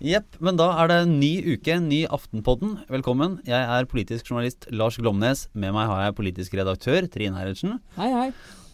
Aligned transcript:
Jepp. 0.00 0.38
Men 0.40 0.56
da 0.56 0.70
er 0.80 0.88
det 0.88 0.98
ny 1.10 1.28
uke, 1.52 1.74
ny 1.84 1.98
Aftenpodden. 2.08 2.78
Velkommen. 2.88 3.34
Jeg 3.44 3.60
er 3.60 3.88
politisk 3.88 4.30
journalist 4.30 4.64
Lars 4.72 4.96
Glomnes. 4.96 5.42
Med 5.52 5.74
meg 5.76 5.90
har 5.90 6.06
jeg 6.06 6.14
politisk 6.16 6.54
redaktør 6.56 7.04
Trine 7.12 7.36
Herredsen. 7.36 7.74
Hei, 7.98 8.08
hei. 8.14 8.28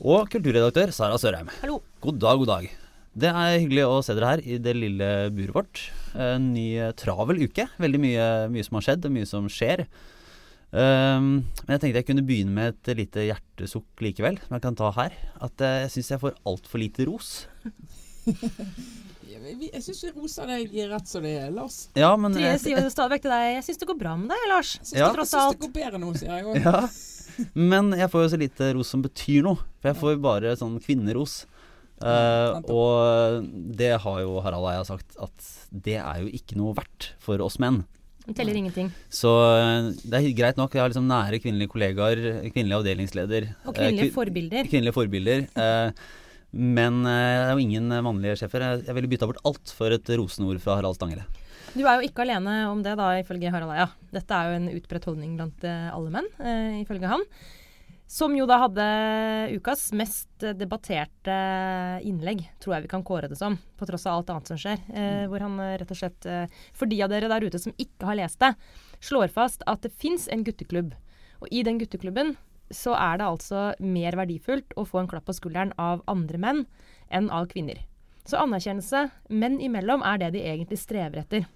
Og 0.06 0.28
kulturredaktør 0.30 0.92
Sara 0.94 1.16
Sørheim. 1.18 1.50
Hallo. 1.64 1.80
God 2.04 2.20
dag, 2.22 2.38
god 2.38 2.50
dag. 2.52 2.68
Det 3.18 3.32
er 3.32 3.56
hyggelig 3.56 3.88
å 3.88 3.96
se 4.06 4.14
dere 4.14 4.28
her 4.36 4.42
i 4.46 4.58
det 4.62 4.74
lille 4.78 5.08
buret 5.34 5.56
vårt. 5.56 5.80
En 6.14 6.52
ny 6.52 6.68
eh, 6.78 6.92
travel 6.94 7.42
uke. 7.42 7.66
Veldig 7.82 8.02
mye, 8.04 8.28
mye 8.54 8.68
som 8.68 8.78
har 8.78 8.86
skjedd, 8.86 9.08
og 9.08 9.16
mye 9.16 9.26
som 9.26 9.48
skjer. 9.50 9.82
Um, 10.70 11.42
men 11.64 11.74
jeg 11.74 11.82
tenkte 11.82 12.04
jeg 12.04 12.08
kunne 12.12 12.26
begynne 12.28 12.54
med 12.54 12.76
et 12.76 12.92
lite 13.00 13.26
hjertesukk 13.26 14.06
likevel, 14.06 14.38
som 14.46 14.54
jeg 14.60 14.66
kan 14.68 14.78
ta 14.78 14.92
her. 15.00 15.18
At 15.42 15.58
eh, 15.58 15.80
jeg 15.88 15.96
syns 15.96 16.12
jeg 16.14 16.22
får 16.22 16.38
altfor 16.46 16.84
lite 16.84 17.10
ros. 17.10 17.34
Jeg, 19.46 19.56
vi- 19.60 19.70
jeg 19.72 19.82
syns 19.86 20.02
vi 20.04 20.10
roser 20.16 20.46
deg 20.50 20.74
rett 20.90 21.08
som 21.08 21.22
det 21.22 21.34
er, 21.40 21.50
Lars. 21.54 21.88
Ja, 21.96 22.12
men 22.16 22.34
Trine 22.34 22.52
jeg- 22.52 22.60
sier 22.64 22.82
jo 22.82 22.90
stadig 22.92 23.16
vekk 23.16 23.22
til 23.26 23.30
deg 23.36 23.54
Jeg 23.56 23.64
syns 23.68 23.78
det 23.82 23.88
går 23.88 23.98
bra 23.98 24.16
med 24.20 24.28
deg, 24.34 24.46
Lars. 24.50 24.74
Syns 24.82 24.94
Ja. 24.98 25.08
det, 25.08 25.16
Tross 25.16 25.32
jeg 25.32 25.40
syns 25.40 25.56
det 25.56 25.60
går 25.66 25.74
bedre 25.80 25.98
nå, 26.02 26.12
sier 26.18 26.32
jeg 26.36 26.44
òg. 26.44 26.62
Ja, 26.64 26.88
men 27.54 27.90
jeg 27.92 28.10
får 28.10 28.22
jo 28.26 28.28
så 28.36 28.38
lite 28.40 28.72
ros 28.74 28.88
som 28.88 29.02
betyr 29.04 29.42
noe. 29.44 29.56
For 29.80 29.92
jeg 29.92 29.96
får 30.02 30.20
bare 30.22 30.56
sånn 30.56 30.78
kvinneros. 30.82 31.44
Uh, 31.96 32.60
og 32.68 33.46
det 33.74 33.94
har 34.02 34.18
jo 34.20 34.40
Harald 34.44 34.66
og 34.66 34.72
jeg 34.74 34.84
sagt 34.90 35.14
at 35.16 35.46
det 35.72 35.94
er 35.96 36.18
jo 36.20 36.28
ikke 36.28 36.56
noe 36.60 36.74
verdt 36.76 37.12
for 37.24 37.40
oss 37.40 37.56
menn. 37.58 37.84
Det 38.26 38.34
teller 38.36 38.56
ingenting. 38.58 38.90
Så 39.08 39.30
eh, 39.54 39.92
det 40.02 40.18
er 40.18 40.32
greit 40.34 40.56
nok. 40.58 40.72
Jeg 40.74 40.82
har 40.82 40.90
liksom 40.90 41.06
nære 41.06 41.38
kvinnelige 41.40 41.70
kollegaer, 41.70 42.18
kvinnelig 42.50 42.74
avdelingsleder. 42.80 43.44
Og 43.64 43.70
eh, 43.70 43.78
kvinnelige 43.78 44.08
kvi- 44.10 44.14
forbilder. 44.16 44.66
Kvinnelige 44.66 44.96
forbilder. 44.96 45.44
eh, 45.54 45.92
men 46.56 47.02
eh, 47.04 47.34
det 47.36 47.48
er 47.48 47.52
jo 47.54 47.64
ingen 47.64 47.92
vanlige 48.08 48.40
sjefer. 48.42 48.64
Jeg, 48.80 48.96
ville 48.96 49.10
bytta 49.12 49.28
bort 49.30 49.42
alt 49.48 49.74
for 49.76 49.94
et 49.94 50.14
rosende 50.16 50.48
ord 50.50 50.62
fra 50.64 50.78
Harald 50.78 50.98
Stangere. 50.98 51.26
Du 51.76 51.82
er 51.84 51.98
jo 51.98 52.08
ikke 52.08 52.24
alene 52.24 52.56
om 52.70 52.80
det, 52.84 52.94
da, 52.96 53.10
ifølge 53.20 53.52
Harald 53.52 53.74
Eia. 53.74 53.90
Dette 54.14 54.32
er 54.32 54.48
jo 54.48 54.58
en 54.60 54.72
utbredt 54.72 55.06
holdning 55.10 55.36
blant 55.36 55.64
eh, 55.68 55.88
alle 55.92 56.12
menn, 56.14 56.28
eh, 56.40 56.80
ifølge 56.80 57.10
han. 57.10 57.24
Som 58.06 58.36
jo 58.38 58.46
da 58.46 58.60
hadde 58.62 58.84
ukas 59.58 59.88
mest 59.98 60.44
eh, 60.46 60.54
debatterte 60.54 61.36
innlegg, 62.06 62.44
tror 62.62 62.76
jeg 62.76 62.86
vi 62.86 62.90
kan 62.92 63.04
kåre 63.06 63.28
det 63.28 63.38
som. 63.40 63.58
På 63.76 63.88
tross 63.88 64.06
av 64.06 64.20
alt 64.20 64.30
annet 64.32 64.52
som 64.52 64.60
skjer. 64.62 64.78
Eh, 64.94 65.24
hvor 65.28 65.42
han 65.42 65.58
eh, 65.60 65.74
rett 65.82 65.90
og 65.90 65.98
slett, 65.98 66.28
eh, 66.30 66.46
for 66.76 66.88
de 66.88 67.00
av 67.02 67.10
dere 67.10 67.30
der 67.32 67.48
ute 67.48 67.60
som 67.60 67.74
ikke 67.74 68.06
har 68.08 68.20
lest 68.22 68.40
det, 68.40 68.54
slår 69.04 69.34
fast 69.34 69.66
at 69.66 69.82
det 69.82 69.92
fins 69.92 70.30
en 70.30 70.46
gutteklubb. 70.46 70.94
Og 71.42 71.50
i 71.52 71.64
den 71.66 71.82
gutteklubben 71.82 72.36
så 72.74 72.94
er 72.98 73.20
det 73.20 73.26
altså 73.26 73.66
mer 73.82 74.16
verdifullt 74.18 74.74
å 74.78 74.86
få 74.88 75.02
en 75.02 75.10
klapp 75.10 75.28
på 75.28 75.36
skulderen 75.36 75.74
av 75.80 76.02
andre 76.10 76.40
menn 76.42 76.64
enn 77.14 77.30
av 77.34 77.48
kvinner. 77.50 77.82
Så 78.26 78.40
anerkjennelse 78.42 79.06
menn 79.30 79.60
imellom 79.62 80.02
er 80.06 80.18
det 80.22 80.32
de 80.34 80.42
egentlig 80.42 80.80
strever 80.80 81.22
etter. 81.22 81.46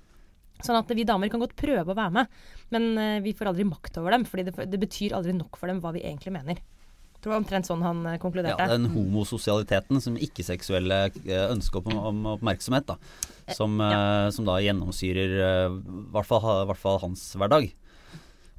Sånn 0.60 0.78
at 0.78 0.90
vi 0.92 1.06
damer 1.08 1.30
kan 1.32 1.40
godt 1.42 1.56
prøve 1.58 1.92
å 1.92 1.96
være 1.96 2.14
med, 2.20 2.42
men 2.74 2.90
eh, 3.00 3.22
vi 3.24 3.32
får 3.36 3.50
aldri 3.50 3.64
makt 3.66 3.96
over 4.02 4.14
dem. 4.14 4.26
fordi 4.28 4.46
det, 4.50 4.68
det 4.70 4.80
betyr 4.82 5.16
aldri 5.16 5.34
nok 5.34 5.56
for 5.58 5.72
dem 5.72 5.80
hva 5.82 5.94
vi 5.96 6.04
egentlig 6.04 6.34
mener. 6.36 6.60
Jeg 6.60 7.24
tror 7.24 7.32
det 7.32 7.34
var 7.34 7.42
omtrent 7.42 7.68
sånn 7.68 7.82
han 7.84 8.04
konkluderte. 8.20 8.64
Ja, 8.64 8.76
den 8.76 8.92
homososialiteten 8.94 10.00
som 10.00 10.16
ikke-seksuelle 10.16 11.02
eh, 11.24 11.46
ønsker 11.50 11.84
om, 11.84 11.98
om 12.12 12.30
oppmerksomhet, 12.36 12.92
da. 12.92 12.96
Som, 13.56 13.80
ja. 13.82 14.30
som 14.30 14.46
da 14.46 14.60
gjennomsyrer 14.62 15.32
eh, 15.42 15.74
i 15.74 16.12
hvert 16.14 16.28
fall 16.30 17.00
hans 17.02 17.24
hverdag. 17.40 17.72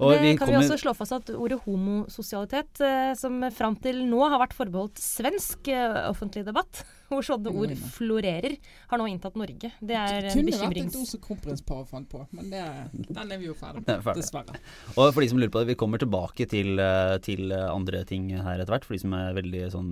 Og 0.02 0.16
det 0.16 0.22
vi 0.24 0.32
kan 0.34 0.48
kommer 0.48 0.64
vi 0.64 0.66
også 0.66 0.80
slå 0.82 0.94
fast 0.98 1.14
at 1.14 1.30
ordet 1.36 1.60
homososialitet, 1.66 2.82
eh, 2.86 3.12
som 3.20 3.38
fram 3.54 3.78
til 3.84 4.02
nå 4.10 4.24
har 4.26 4.42
vært 4.42 4.56
forbeholdt 4.58 4.98
svensk 5.02 5.70
eh, 5.70 6.00
offentlig 6.10 6.44
debatt, 6.48 6.82
hvor 7.12 7.26
sånne 7.26 7.54
ord 7.54 7.74
florerer, 7.94 8.56
har 8.90 9.02
nå 9.02 9.08
inntatt 9.12 9.38
Norge. 9.38 9.72
Det 9.78 9.98
er 10.00 10.30
en 10.32 10.34
Kunne 10.34 10.50
vært 10.50 10.66
et 10.66 10.68
bekymrings... 10.72 10.98
ord 10.98 11.12
som 11.12 11.24
kronprinsparet 11.28 11.92
fant 11.92 12.10
på, 12.10 12.24
men 12.34 12.50
det, 12.54 12.66
den 13.12 13.22
er 13.22 13.42
vi 13.42 13.50
jo 13.52 13.58
ferdig 13.58 13.84
Det 13.88 13.94
er 13.94 14.02
med, 14.02 14.06
ferdig. 14.10 14.26
dessverre. 14.26 14.62
Og 14.96 15.04
for 15.06 15.22
de 15.22 15.32
som 15.32 15.42
lurer 15.42 15.54
på 15.54 15.64
det, 15.64 15.72
vi 15.74 15.80
kommer 15.84 16.02
tilbake 16.02 16.50
til, 16.50 16.74
eh, 16.82 17.16
til 17.26 17.56
andre 17.62 18.06
ting 18.10 18.32
her 18.34 18.58
etter 18.58 18.74
hvert. 18.74 18.88
For 18.88 18.98
de 18.98 19.04
som 19.06 19.18
er 19.18 19.36
veldig 19.38 19.66
sånn 19.74 19.92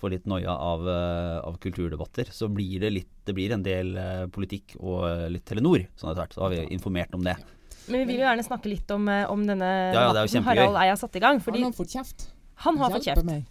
får 0.00 0.14
litt 0.14 0.28
noia 0.30 0.52
av, 0.54 0.86
av 1.44 1.56
kulturdebatter. 1.60 2.30
Så 2.32 2.48
blir 2.52 2.80
det 2.80 2.94
litt 2.94 3.16
Det 3.28 3.34
blir 3.36 3.52
en 3.52 3.62
del 3.62 3.92
politikk 4.32 4.72
og 4.80 5.04
litt 5.30 5.44
Telenor 5.46 5.84
sånn 5.94 6.10
etter 6.10 6.22
hvert. 6.22 6.34
Så 6.34 6.42
har 6.46 6.54
vi 6.54 6.62
informert 6.72 7.12
om 7.14 7.26
det. 7.26 7.36
Men 7.90 8.02
vi 8.02 8.06
vil 8.12 8.20
jo 8.20 8.26
gjerne 8.26 8.46
snakke 8.46 8.70
litt 8.70 8.94
om, 8.94 9.08
eh, 9.08 9.24
om 9.30 9.42
denne 9.46 9.70
Ja, 9.94 10.06
ja, 10.14 10.26
som. 10.30 10.46
Harald 10.46 10.78
Eia 10.80 10.96
satte 10.96 11.20
i 11.20 11.24
gang. 11.24 11.40
Fordi 11.42 11.60
Han 11.60 11.72
har 11.72 11.78
fått 11.78 11.96
kjeft. 11.96 12.28
han 12.66 12.78
har 12.78 12.90
fått 12.90 13.08
kjeft. 13.10 13.24
meg. 13.24 13.44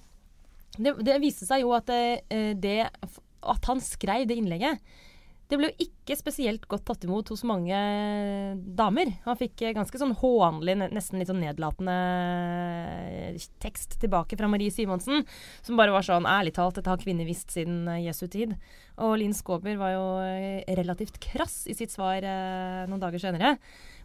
Det, 0.77 0.95
det 1.03 1.19
viste 1.19 1.45
seg 1.45 1.65
jo 1.65 1.73
at 1.75 1.89
eh, 1.91 2.53
det 2.55 2.89
At 3.41 3.65
han 3.65 3.81
skrev 3.83 4.27
det 4.27 4.37
innlegget 4.39 4.79
det 5.49 5.57
ble 5.57 5.71
jo 5.71 5.85
ikke 5.87 6.13
spesielt 6.17 6.65
godt 6.69 6.83
tatt 6.85 7.05
imot 7.07 7.31
hos 7.33 7.41
mange 7.47 7.77
damer. 8.77 9.09
Han 9.25 9.37
fikk 9.37 9.63
eh, 9.65 9.73
ganske 9.73 9.97
sånn 9.97 10.13
hånlig, 10.19 10.75
nesten 10.77 11.17
litt 11.17 11.29
sånn 11.31 11.41
nedlatende 11.41 11.95
tekst 13.63 13.97
tilbake 14.01 14.37
fra 14.37 14.49
Marie 14.51 14.69
Simonsen, 14.73 15.25
som 15.65 15.79
bare 15.79 15.95
var 15.95 16.05
sånn 16.05 16.29
Ærlig 16.29 16.53
talt, 16.59 16.77
dette 16.77 16.93
har 16.93 17.01
kvinner 17.01 17.25
visst 17.25 17.49
siden 17.55 17.89
Jesu 17.97 18.27
tid. 18.29 18.53
Og 19.01 19.15
Linn 19.17 19.33
Skåber 19.33 19.79
var 19.81 19.95
jo 19.95 20.05
relativt 20.77 21.17
krass 21.23 21.63
i 21.65 21.73
sitt 21.77 21.95
svar 21.95 22.21
eh, 22.21 22.85
noen 22.85 23.01
dager 23.01 23.25
senere, 23.25 23.55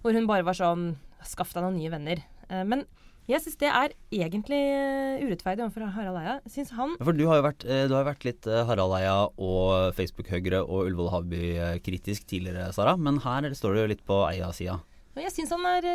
hvor 0.05 0.13
hun 0.17 0.29
bare 0.29 0.45
var 0.45 0.57
sånn 0.59 0.93
Skaff 1.25 1.55
deg 1.57 1.65
noen 1.65 1.79
nye 1.81 1.89
venner. 1.89 2.19
Eh, 2.53 2.67
men 2.69 2.83
jeg 3.25 3.41
syns 3.41 3.57
det 3.63 3.71
er 3.71 3.95
egentlig 4.13 4.59
eh, 4.61 5.23
urettferdig 5.25 5.65
overfor 5.65 5.87
Harald 5.95 6.21
Eia. 6.21 6.35
Syns 6.53 6.75
han 6.77 6.93
For 7.01 7.17
du 7.17 7.23
har 7.31 7.41
jo 7.41 7.47
vært, 7.47 7.65
eh, 7.65 7.87
du 7.89 7.95
har 7.97 8.05
jo 8.05 8.11
vært 8.11 8.27
litt 8.29 8.49
Harald 8.69 8.93
Eia 8.99 9.15
og 9.33 9.97
Facebook-Høyre 9.97 10.61
og 10.61 10.91
Ullevål 10.91 11.09
Havby-kritisk 11.15 12.29
tidligere, 12.29 12.69
Sara. 12.77 12.93
Men 13.01 13.23
her 13.25 13.49
står 13.57 13.73
du 13.73 13.81
jo 13.81 13.89
litt 13.95 14.05
på 14.05 14.21
Eia-sida. 14.29 14.77
Jeg 15.17 15.33
syns 15.33 15.57
han 15.57 15.65
har 15.65 15.89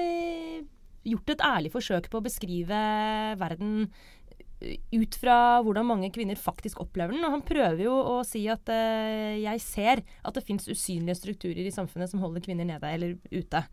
gjort 1.06 1.36
et 1.36 1.46
ærlig 1.46 1.70
forsøk 1.76 2.10
på 2.10 2.18
å 2.18 2.26
beskrive 2.26 2.82
verden 3.38 3.92
ut 4.60 5.16
fra 5.22 5.36
hvordan 5.64 5.88
mange 5.88 6.10
kvinner 6.14 6.40
faktisk 6.40 6.82
opplever 6.84 7.16
den. 7.16 7.24
Og 7.24 7.38
han 7.38 7.46
prøver 7.48 7.86
jo 7.86 7.96
å 7.96 8.20
si 8.28 8.44
at 8.52 8.70
eh, 8.74 9.40
jeg 9.44 9.64
ser 9.64 10.04
at 10.04 10.36
det 10.36 10.46
fins 10.48 10.68
usynlige 10.68 11.20
strukturer 11.22 11.64
i 11.66 11.74
samfunnet 11.74 12.12
som 12.12 12.24
holder 12.24 12.44
kvinner 12.44 12.68
nede 12.68 12.92
eller 12.92 13.16
ute. 13.32 13.64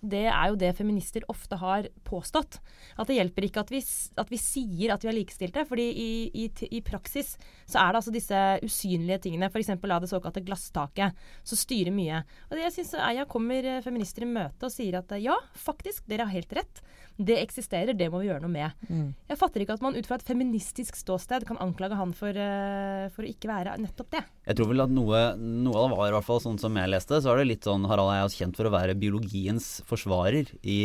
Det 0.00 0.24
er 0.30 0.50
jo 0.50 0.58
det 0.60 0.72
feminister 0.78 1.24
ofte 1.28 1.58
har 1.60 1.88
påstått. 2.08 2.60
At 2.96 3.10
det 3.10 3.18
hjelper 3.18 3.46
ikke 3.46 3.64
at 3.64 3.72
vi, 3.72 3.80
at 4.20 4.32
vi 4.32 4.40
sier 4.40 4.94
at 4.94 5.04
vi 5.04 5.10
er 5.12 5.18
likestilte, 5.18 5.64
fordi 5.68 5.86
i, 5.90 6.10
i, 6.44 6.46
i 6.70 6.80
praksis 6.84 7.34
så 7.68 7.82
er 7.82 7.92
det 7.92 8.00
altså 8.00 8.14
disse 8.14 8.40
usynlige 8.64 9.20
tingene, 9.26 9.50
f.eks. 9.50 9.72
av 9.76 10.00
det 10.02 10.10
såkalte 10.10 10.44
glasstaket, 10.46 11.18
som 11.44 11.60
styrer 11.60 11.94
mye. 11.94 12.22
Og 12.48 12.56
det 12.56 12.66
jeg 12.68 12.78
synes 12.78 12.96
Eia 13.10 13.26
kommer 13.28 13.66
eh, 13.66 13.82
feminister 13.84 14.24
i 14.26 14.30
møte 14.30 14.68
og 14.68 14.74
sier 14.74 15.00
at 15.00 15.12
eh, 15.16 15.24
ja, 15.26 15.36
faktisk, 15.58 16.06
dere 16.10 16.26
har 16.28 16.34
helt 16.34 16.56
rett. 16.56 16.82
Det 17.20 17.36
eksisterer, 17.36 17.92
det 17.92 18.08
må 18.08 18.22
vi 18.22 18.30
gjøre 18.30 18.40
noe 18.46 18.52
med. 18.52 18.86
Mm. 18.88 19.10
Jeg 19.28 19.38
fatter 19.40 19.60
ikke 19.60 19.76
at 19.76 19.84
man 19.84 19.96
ut 19.98 20.06
fra 20.08 20.16
et 20.16 20.24
feministisk 20.24 20.96
ståsted 20.96 21.44
kan 21.48 21.60
anklage 21.60 21.98
han 21.98 22.14
for, 22.16 22.32
eh, 22.32 23.08
for 23.12 23.26
å 23.26 23.28
ikke 23.28 23.50
være 23.50 23.76
nettopp 23.82 24.14
det. 24.16 24.24
Jeg 24.48 24.56
tror 24.58 24.70
vel 24.72 24.84
at 24.86 24.94
noe, 24.94 25.20
noe 25.36 25.76
av 25.76 25.90
det 25.90 25.98
var, 25.98 26.08
i 26.08 26.16
hvert 26.16 26.28
fall 26.30 26.42
sånn 26.42 26.60
som 26.62 26.78
jeg 26.80 26.92
leste, 26.92 27.20
så 27.20 27.32
er 27.32 27.42
det 27.42 27.50
litt 27.50 27.68
sånn 27.68 27.84
Harald 27.90 28.14
Eia 28.14 28.24
er 28.24 28.34
kjent 28.34 28.56
for 28.56 28.70
å 28.70 28.74
være 28.74 28.96
biologiens 28.98 29.68
forsvarer 29.90 30.54
i, 30.62 30.80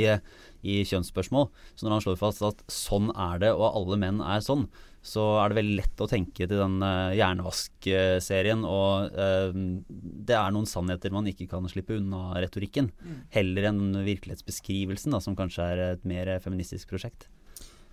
i 0.65 0.81
kjønnsspørsmål. 0.89 1.47
Så 1.75 1.85
når 1.85 1.95
han 1.97 2.03
slår 2.05 2.19
fast 2.19 2.43
at 2.45 2.65
sånn 2.71 3.11
er 3.13 3.45
det, 3.45 3.53
og 3.55 3.69
alle 3.71 4.01
menn 4.01 4.21
er 4.25 4.43
sånn, 4.45 4.67
så 5.05 5.23
er 5.37 5.51
det 5.51 5.59
veldig 5.59 5.75
lett 5.77 6.01
å 6.01 6.07
tenke 6.09 6.47
til 6.47 6.57
den 6.57 6.79
uh, 6.81 7.13
Hjernevask-serien, 7.13 8.63
og 8.65 9.13
uh, 9.13 9.53
det 9.85 10.33
er 10.33 10.55
noen 10.55 10.65
sannheter 10.69 11.13
man 11.13 11.29
ikke 11.29 11.45
kan 11.51 11.69
slippe 11.69 11.99
unna 11.99 12.33
retorikken. 12.41 12.89
Heller 13.35 13.69
enn 13.69 14.01
virkelighetsbeskrivelsen, 14.07 15.13
da, 15.13 15.21
som 15.21 15.37
kanskje 15.37 15.69
er 15.75 15.83
et 15.91 16.09
mer 16.09 16.33
feministisk 16.41 16.89
prosjekt. 16.95 17.29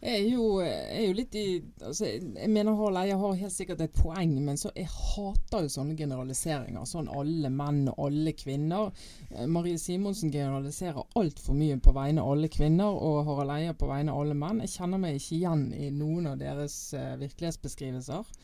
Jeg 0.02 0.18
er 0.18 0.30
jo, 0.32 0.44
jeg 0.58 0.96
er 0.98 1.04
jo 1.06 1.14
litt 1.14 1.36
i 1.38 1.44
altså, 1.86 2.08
Jeg 2.10 2.48
mener 2.50 2.74
Harald 2.74 2.98
Eia 3.04 3.18
har 3.20 3.36
helt 3.38 3.54
sikkert 3.54 3.84
et 3.84 3.92
poeng, 3.94 4.32
men 4.42 4.58
så 4.58 4.72
jeg 4.74 4.88
hater 4.90 5.62
jo 5.62 5.70
sånne 5.70 5.94
generaliseringer. 5.94 6.88
Sånn 6.90 7.10
alle 7.12 7.52
menn 7.54 7.84
og 7.92 8.00
alle 8.08 8.32
kvinner. 8.34 8.90
Eh, 9.30 9.46
Marie 9.46 9.78
Simonsen 9.78 10.32
generaliserer 10.34 11.06
altfor 11.20 11.54
mye 11.54 11.78
på 11.78 11.94
vegne 11.94 12.24
av 12.24 12.32
alle 12.34 12.50
kvinner, 12.50 12.90
og 12.90 13.22
Harald 13.28 13.54
Eia 13.54 13.76
på 13.78 13.86
vegne 13.92 14.10
av 14.10 14.24
alle 14.24 14.34
menn. 14.42 14.64
Jeg 14.66 14.74
kjenner 14.74 15.04
meg 15.04 15.20
ikke 15.20 15.36
igjen 15.38 15.64
i 15.70 15.92
noen 15.94 16.32
av 16.32 16.42
deres 16.42 16.80
uh, 16.98 17.14
virkelighetsbeskrivelser. 17.22 18.34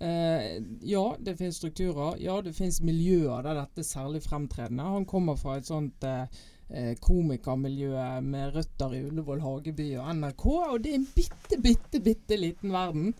Eh, 0.00 0.62
ja, 0.86 1.16
det 1.18 1.36
finnes 1.38 1.56
strukturer. 1.58 2.18
Ja, 2.22 2.38
det 2.42 2.54
finnes 2.54 2.80
miljøer 2.84 3.42
der 3.42 3.58
dette 3.58 3.82
er 3.82 3.88
særlig 3.88 4.22
fremtredende. 4.22 4.86
Han 4.86 5.08
kommer 5.08 5.38
fra 5.40 5.56
et 5.58 5.66
sånt 5.66 6.06
eh, 6.06 6.94
komikermiljø 7.02 7.96
med 8.22 8.54
røtter 8.54 8.94
i 8.94 9.02
Ullevål 9.08 9.42
Hageby 9.42 9.90
og 9.98 10.14
NRK, 10.20 10.46
og 10.46 10.80
det 10.84 10.94
er 10.94 11.00
en 11.00 11.10
bitte, 11.16 11.60
bitte, 11.64 12.02
bitte 12.04 12.38
liten 12.38 12.74
verden. 12.74 13.12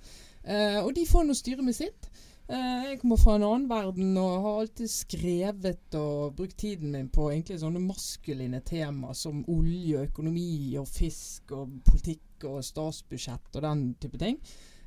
Eh, 0.44 0.78
og 0.84 0.94
de 0.96 1.06
får 1.08 1.26
nå 1.26 1.36
styre 1.36 1.66
med 1.66 1.76
sitt. 1.76 2.10
Eh, 2.48 2.84
jeg 2.92 3.00
kommer 3.02 3.18
fra 3.20 3.34
en 3.36 3.44
annen 3.44 3.66
verden 3.68 4.14
og 4.16 4.44
har 4.46 4.62
alltid 4.62 4.88
skrevet 4.88 5.98
og 5.98 6.38
brukt 6.38 6.56
tiden 6.62 6.94
min 6.94 7.10
på 7.12 7.26
egentlig 7.28 7.58
sånne 7.60 7.82
maskuline 7.84 8.62
tema 8.64 9.12
som 9.12 9.42
olje, 9.52 10.06
økonomi 10.08 10.78
og 10.80 10.88
fisk 10.88 11.52
og 11.58 11.74
politikk 11.84 12.46
og 12.48 12.62
statsbudsjett 12.64 13.58
og 13.58 13.66
den 13.66 13.82
type 14.00 14.22
ting. 14.22 14.38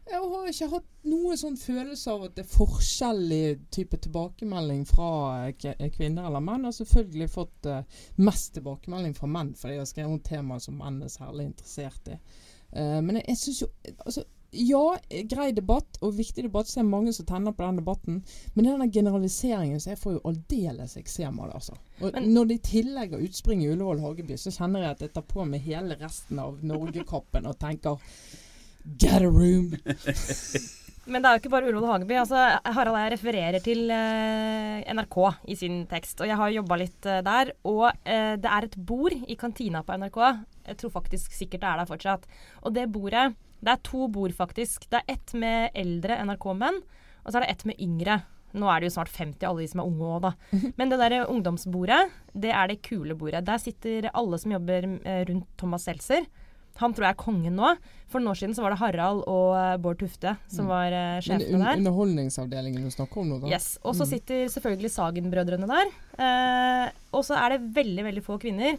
Jeg 0.10 0.18
har 0.18 0.50
ikke 0.50 0.70
hatt 0.72 0.90
noe 1.12 1.36
sånn 1.38 1.56
følelse 1.60 2.14
av 2.14 2.26
at 2.26 2.36
det 2.36 2.44
er 2.44 2.52
forskjellig 2.52 3.44
type 3.74 4.00
tilbakemelding 4.02 4.84
fra 4.90 5.12
eh, 5.52 5.88
kvinner 5.94 6.28
eller 6.28 6.44
menn. 6.44 6.66
Jeg 6.66 6.72
har 6.72 6.78
selvfølgelig 6.80 7.30
fått 7.32 7.70
uh, 7.70 7.82
mest 8.18 8.56
tilbakemelding 8.58 9.16
fra 9.18 9.30
menn, 9.30 9.54
fordi 9.58 9.78
jeg 9.78 9.84
har 9.84 9.90
skrevet 9.92 10.18
om 10.18 10.22
temaer 10.26 10.64
som 10.64 10.78
menn 10.82 11.02
er 11.06 11.14
særlig 11.14 11.48
interessert 11.52 12.12
i. 12.12 12.20
Uh, 12.74 13.00
men 13.04 13.20
jeg, 13.20 13.28
jeg 13.30 13.42
syns 13.46 13.66
jo 13.66 13.74
altså, 14.06 14.28
Ja, 14.52 14.84
grei 15.32 15.52
debatt, 15.56 15.96
og 16.04 16.18
viktig 16.18 16.44
debatt. 16.44 16.68
Så 16.68 16.82
er 16.82 16.84
det 16.84 16.92
mange 16.92 17.14
som 17.16 17.28
tenner 17.30 17.54
på 17.56 17.64
den 17.64 17.78
debatten. 17.80 18.18
Men 18.52 18.68
denne 18.68 18.90
generaliseringen 18.92 19.80
så 19.80 19.94
jeg 19.94 20.02
får 20.02 20.18
jo 20.18 20.24
aldeles 20.28 20.98
eksem 21.00 21.40
av 21.40 21.54
det, 21.54 21.62
altså. 21.62 21.78
Og 22.02 22.18
men, 22.18 22.34
når 22.36 22.50
det 22.50 22.58
i 22.58 22.66
tillegg 22.68 23.16
har 23.16 23.24
utspring 23.30 23.64
i 23.64 23.70
Ullevål 23.72 24.04
Hageby, 24.04 24.36
så 24.36 24.52
kjenner 24.52 24.84
jeg 24.84 24.98
at 24.98 25.06
jeg 25.06 25.14
tar 25.16 25.30
på 25.30 25.48
meg 25.48 25.64
hele 25.64 25.96
resten 26.02 26.42
av 26.44 26.60
norgekappen 26.68 27.48
og 27.48 27.62
tenker 27.64 28.04
Get 28.86 29.22
a 29.22 29.30
room! 29.30 29.76
Men 31.12 31.24
det 31.24 31.28
er 31.28 31.36
jo 31.36 31.42
ikke 31.42 31.52
bare 31.52 31.68
Ullevål 31.68 31.90
Hageby. 31.90 32.16
Altså, 32.22 32.42
Harald 32.76 32.98
jeg 33.00 33.12
refererer 33.16 33.64
til 33.66 33.90
uh, 33.90 34.82
NRK 34.94 35.18
i 35.50 35.58
sin 35.58 35.80
tekst. 35.90 36.22
Og 36.22 36.30
jeg 36.30 36.38
har 36.38 36.54
jobba 36.54 36.78
litt 36.78 37.08
uh, 37.10 37.20
der. 37.26 37.54
Og 37.68 37.88
uh, 37.90 38.34
det 38.38 38.52
er 38.52 38.68
et 38.68 38.78
bord 38.78 39.16
i 39.16 39.38
kantina 39.40 39.82
på 39.86 39.98
NRK. 39.98 40.20
Jeg 40.70 40.78
tror 40.82 40.94
faktisk 41.00 41.34
sikkert 41.34 41.64
det 41.64 41.72
er 41.72 41.82
der 41.82 41.90
fortsatt. 41.90 42.28
Og 42.62 42.76
det 42.78 42.92
bordet 42.94 43.32
Det 43.62 43.74
er 43.74 43.82
to 43.86 44.08
bord, 44.10 44.34
faktisk. 44.34 44.86
Det 44.90 45.02
er 45.02 45.18
ett 45.18 45.34
med 45.38 45.76
eldre 45.78 46.18
NRK-menn, 46.26 46.80
og 47.22 47.28
så 47.28 47.38
er 47.38 47.44
det 47.44 47.52
ett 47.52 47.66
med 47.70 47.82
yngre. 47.82 48.16
Nå 48.58 48.66
er 48.68 48.82
det 48.82 48.90
jo 48.90 48.96
snart 48.96 49.12
50, 49.14 49.46
alle 49.46 49.62
de 49.62 49.68
som 49.70 49.84
er 49.84 49.90
unge 49.92 50.08
òg, 50.08 50.24
da. 50.26 50.32
Men 50.80 50.90
det 50.90 50.98
der 50.98 51.30
ungdomsbordet, 51.30 52.00
det 52.34 52.50
er 52.50 52.72
det 52.72 52.82
kule 52.82 53.14
bordet. 53.16 53.46
Der 53.46 53.62
sitter 53.62 54.10
alle 54.18 54.40
som 54.42 54.56
jobber 54.56 54.88
rundt 55.30 55.46
Thomas 55.62 55.86
Seltzer. 55.86 56.26
Han 56.80 56.96
tror 56.96 57.08
jeg 57.08 57.16
er 57.16 57.20
kongen 57.20 57.58
nå. 57.60 57.74
For 58.12 58.20
noen 58.20 58.34
år 58.34 58.40
siden 58.42 58.56
så 58.58 58.64
var 58.64 58.74
det 58.74 58.80
Harald 58.82 59.22
og 59.30 59.54
uh, 59.56 59.76
Bård 59.82 60.02
Tufte 60.02 60.34
som 60.52 60.68
mm. 60.68 60.72
var 60.72 60.96
uh, 60.96 61.20
sjefene 61.24 61.60
un 61.60 61.66
der. 61.66 61.80
Underholdningsavdelingen 61.80 62.88
du 62.88 62.92
snakker 62.94 63.24
om 63.24 63.32
nå, 63.32 63.40
da? 63.44 63.52
Yes. 63.54 63.76
Og 63.84 63.96
så 63.96 64.08
mm. 64.08 64.12
sitter 64.12 64.44
selvfølgelig 64.56 64.92
Sagen-brødrene 64.96 65.70
der. 65.72 65.94
Uh, 66.18 66.88
og 67.16 67.26
så 67.28 67.40
er 67.40 67.56
det 67.56 67.72
veldig, 67.78 68.06
veldig 68.10 68.26
få 68.26 68.40
kvinner. 68.42 68.78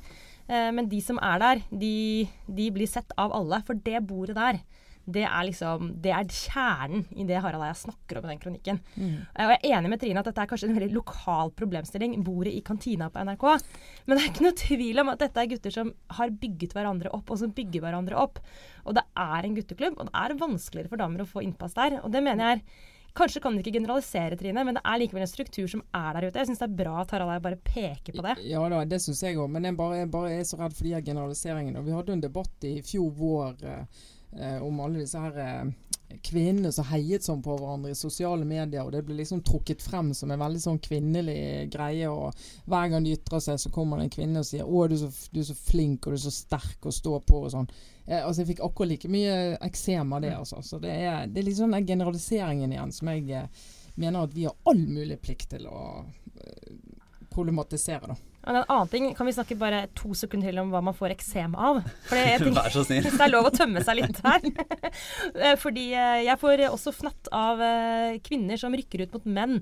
men 0.53 0.89
de 0.91 0.99
som 1.01 1.17
er 1.23 1.39
der, 1.39 1.61
de, 1.71 2.29
de 2.51 2.65
blir 2.75 2.89
sett 2.91 3.13
av 3.17 3.33
alle. 3.33 3.63
For 3.65 3.79
det 3.79 4.03
bordet 4.05 4.35
der, 4.37 4.59
det 5.05 5.25
er 5.27 5.47
liksom 5.49 5.89
Det 6.03 6.13
er 6.15 6.29
kjernen 6.31 7.07
i 7.19 7.25
det 7.27 7.41
Harald 7.43 7.63
og 7.63 7.71
jeg 7.71 7.81
snakker 7.81 8.19
om 8.19 8.27
i 8.27 8.33
den 8.33 8.43
kronikken. 8.43 8.79
Mm. 8.95 9.17
Og 9.25 9.43
jeg 9.43 9.59
er 9.59 9.75
enig 9.77 9.91
med 9.91 10.03
Trine 10.03 10.23
at 10.23 10.29
dette 10.31 10.45
er 10.45 10.51
kanskje 10.51 10.69
en 10.71 10.79
veldig 10.79 10.95
lokal 10.95 11.53
problemstilling, 11.59 12.15
bordet 12.23 12.55
i 12.55 12.63
kantina 12.65 13.11
på 13.11 13.25
NRK. 13.27 13.47
Men 14.07 14.17
det 14.17 14.23
er 14.23 14.31
ikke 14.31 14.47
noe 14.47 14.61
tvil 14.63 15.03
om 15.03 15.13
at 15.13 15.25
dette 15.25 15.43
er 15.43 15.51
gutter 15.51 15.75
som 15.75 15.93
har 16.19 16.39
bygget 16.45 16.77
hverandre 16.77 17.13
opp, 17.17 17.35
og 17.35 17.43
som 17.43 17.55
bygger 17.57 17.85
hverandre 17.85 18.19
opp. 18.23 18.41
Og 18.87 18.97
det 18.99 19.05
er 19.19 19.47
en 19.47 19.59
gutteklubb, 19.59 19.99
og 19.99 20.09
det 20.09 20.23
er 20.23 20.41
vanskeligere 20.41 20.93
for 20.93 21.03
damer 21.03 21.25
å 21.25 21.31
få 21.31 21.45
innpass 21.47 21.79
der. 21.79 21.99
Og 22.03 22.11
det 22.15 22.23
mener 22.25 22.47
jeg 22.47 22.61
er 22.61 22.91
Kanskje 23.13 23.43
kan 23.45 23.53
du 23.53 23.61
ikke 23.61 23.75
generalisere, 23.75 24.39
Trine, 24.41 24.63
men 24.65 24.79
det 24.79 24.83
er 24.89 25.01
likevel 25.03 25.27
en 25.27 25.29
struktur 25.29 25.67
som 25.69 25.83
er 25.93 26.17
der 26.17 26.31
ute. 26.31 26.41
Jeg 26.41 26.49
syns 26.49 26.63
det 26.63 26.69
er 26.71 26.79
bra 26.79 26.95
at 27.03 27.11
Harald 27.13 27.35
jeg 27.35 27.45
bare 27.45 27.59
peker 27.61 28.17
på 28.17 28.25
det. 28.25 28.39
Ja 28.49 28.63
da, 28.73 28.79
det 28.89 29.03
syns 29.05 29.21
jeg 29.21 29.37
òg, 29.37 29.51
men 29.53 29.69
jeg 29.69 29.77
bare, 29.77 29.99
jeg 30.01 30.09
bare, 30.15 30.31
er 30.33 30.47
så 30.49 30.57
redd 30.57 30.73
for 30.79 30.89
de 30.89 30.95
her 30.97 31.05
generaliseringene. 31.05 31.83
Og 31.83 31.91
vi 31.91 31.97
hadde 31.99 32.15
en 32.17 32.25
debatt 32.25 32.65
i 32.65 32.73
fjor 32.87 33.11
vår 33.19 33.67
eh, 33.69 34.07
om 34.65 34.81
alle 34.81 35.03
disse 35.03 35.21
her 35.21 35.37
eh, 35.43 35.73
kvinnene 36.25 36.73
som 36.73 36.87
heiet 36.91 37.25
sånn 37.25 37.43
på 37.45 37.55
hverandre 37.57 37.93
i 37.93 37.99
sosiale 37.99 38.45
medier. 38.49 38.85
og 38.85 38.93
Det 38.93 39.03
blir 39.07 39.19
liksom 39.21 39.43
trukket 39.45 39.83
frem 39.83 40.13
som 40.15 40.31
en 40.31 40.41
veldig 40.41 40.61
sånn 40.61 40.81
kvinnelig 40.83 41.71
greie. 41.73 42.09
og 42.11 42.33
Hver 42.67 42.89
gang 42.93 43.05
de 43.05 43.15
ytrer 43.17 43.41
seg, 43.41 43.61
så 43.61 43.73
kommer 43.73 43.99
det 43.99 44.09
en 44.09 44.17
kvinne 44.17 44.41
og 44.41 44.47
sier 44.47 44.65
'Å, 44.65 44.89
du 44.89 44.95
er, 44.95 44.99
så, 44.99 45.29
du 45.33 45.41
er 45.41 45.49
så 45.49 45.55
flink 45.55 46.07
og 46.07 46.13
du 46.13 46.19
er 46.19 46.25
så 46.25 46.35
sterk 46.35 46.87
og 46.87 46.93
står 46.93 47.21
på' 47.29 47.45
og 47.45 47.51
sånn. 47.53 47.71
Eh, 48.07 48.25
altså 48.25 48.43
Jeg 48.43 48.55
fikk 48.55 48.65
akkurat 48.65 48.89
like 48.89 49.09
mye 49.09 49.59
eksem 49.61 50.13
av 50.13 50.23
det. 50.23 50.35
altså. 50.37 50.63
Så 50.63 50.79
det 50.79 50.91
er, 50.91 51.27
det 51.27 51.41
er 51.41 51.49
liksom 51.49 51.71
den 51.71 51.87
generaliseringen 51.87 52.73
igjen 52.73 52.93
som 52.93 53.09
jeg 53.09 53.31
eh, 53.31 53.49
mener 53.97 54.23
at 54.25 54.35
vi 54.35 54.45
har 54.45 54.57
all 54.65 54.87
mulig 54.89 55.21
plikt 55.21 55.51
til 55.51 55.67
å 55.67 56.05
eh, 56.37 56.77
problematisere. 57.31 58.07
da. 58.07 58.32
Og 58.43 58.51
en 58.51 58.65
annen 58.65 58.89
ting, 58.91 59.15
Kan 59.15 59.29
vi 59.29 59.35
snakke 59.37 59.57
bare 59.59 59.85
to 59.99 60.15
sekunder 60.19 60.51
til 60.51 60.59
om 60.63 60.73
hva 60.73 60.83
man 60.85 60.97
får 60.97 61.15
eksem 61.15 61.55
av? 61.55 61.83
Vær 62.11 62.75
så 62.75 62.83
snill. 62.87 63.05
Hvis 63.05 63.17
det 63.21 63.27
er 63.27 63.33
lov 63.33 63.49
å 63.49 63.55
tømme 63.55 63.83
seg 63.87 64.01
litt 64.01 64.23
her. 64.25 64.41
Eh, 65.43 65.55
fordi 65.59 65.87
eh, 65.97 66.23
jeg 66.27 66.39
får 66.41 66.61
også 66.67 66.93
fnatt 66.95 67.29
av 67.35 67.61
eh, 67.65 68.19
kvinner 68.25 68.59
som 68.61 68.75
rykker 68.77 69.05
ut 69.05 69.15
mot 69.17 69.27
menn 69.39 69.55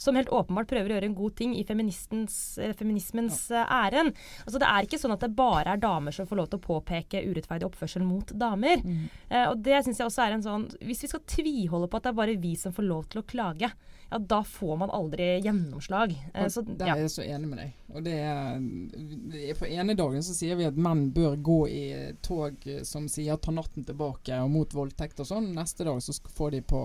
som 0.00 0.16
helt 0.16 0.30
åpenbart 0.32 0.70
prøver 0.70 0.90
å 0.90 0.96
gjøre 0.96 1.08
en 1.10 1.16
god 1.18 1.34
ting 1.38 1.52
i 1.58 1.64
feminismens 1.66 3.36
ja. 3.52 3.64
æren. 3.66 4.10
Altså, 4.44 4.58
det 4.62 4.68
er 4.70 4.86
ikke 4.86 5.00
sånn 5.02 5.14
at 5.14 5.24
det 5.24 5.30
bare 5.38 5.74
er 5.74 5.82
damer 5.82 6.14
som 6.14 6.28
får 6.28 6.40
lov 6.40 6.48
til 6.50 6.60
å 6.60 6.64
påpeke 6.64 7.22
urettferdig 7.26 7.68
oppførsel 7.68 8.04
mot 8.06 8.32
damer. 8.32 8.80
Mm. 8.82 9.06
og 9.50 9.62
det 9.66 9.82
syns 9.84 10.00
jeg 10.00 10.08
også 10.08 10.24
er 10.24 10.36
en 10.36 10.44
sånn 10.44 10.66
Hvis 10.86 11.02
vi 11.04 11.10
skal 11.10 11.24
tviholde 11.28 11.88
på 11.90 11.98
at 11.98 12.06
det 12.06 12.12
er 12.12 12.20
bare 12.22 12.40
vi 12.40 12.54
som 12.58 12.74
får 12.74 12.88
lov 12.88 13.08
til 13.12 13.22
å 13.22 13.26
klage, 13.28 13.70
ja, 14.10 14.18
da 14.18 14.44
får 14.44 14.76
man 14.76 14.90
aldri 14.90 15.40
gjennomslag. 15.40 16.14
Eh, 16.34 16.48
så, 16.48 16.62
Der 16.62 16.94
er 16.94 17.02
jeg 17.02 17.10
så 17.12 17.22
enig 17.22 17.48
med 17.48 17.58
deg. 17.60 17.74
Og 17.92 18.04
det 18.06 18.14
er, 18.24 19.54
På 19.58 19.68
ene 19.68 19.96
dagen 19.98 20.24
så 20.24 20.36
sier 20.36 20.56
vi 20.56 20.68
at 20.68 20.78
menn 20.80 21.10
bør 21.12 21.36
gå 21.36 21.58
i 21.68 21.82
tog 22.24 22.64
som 22.88 23.08
sier 23.08 23.36
'ta 23.36 23.52
natten 23.52 23.84
tilbake' 23.84 24.40
og 24.42 24.50
mot 24.50 24.74
voldtekt 24.74 25.20
og 25.20 25.28
sånn. 25.28 25.52
Neste 25.54 25.84
dag 25.84 26.00
så 26.02 26.16
får 26.36 26.50
de 26.50 26.60
på, 26.62 26.80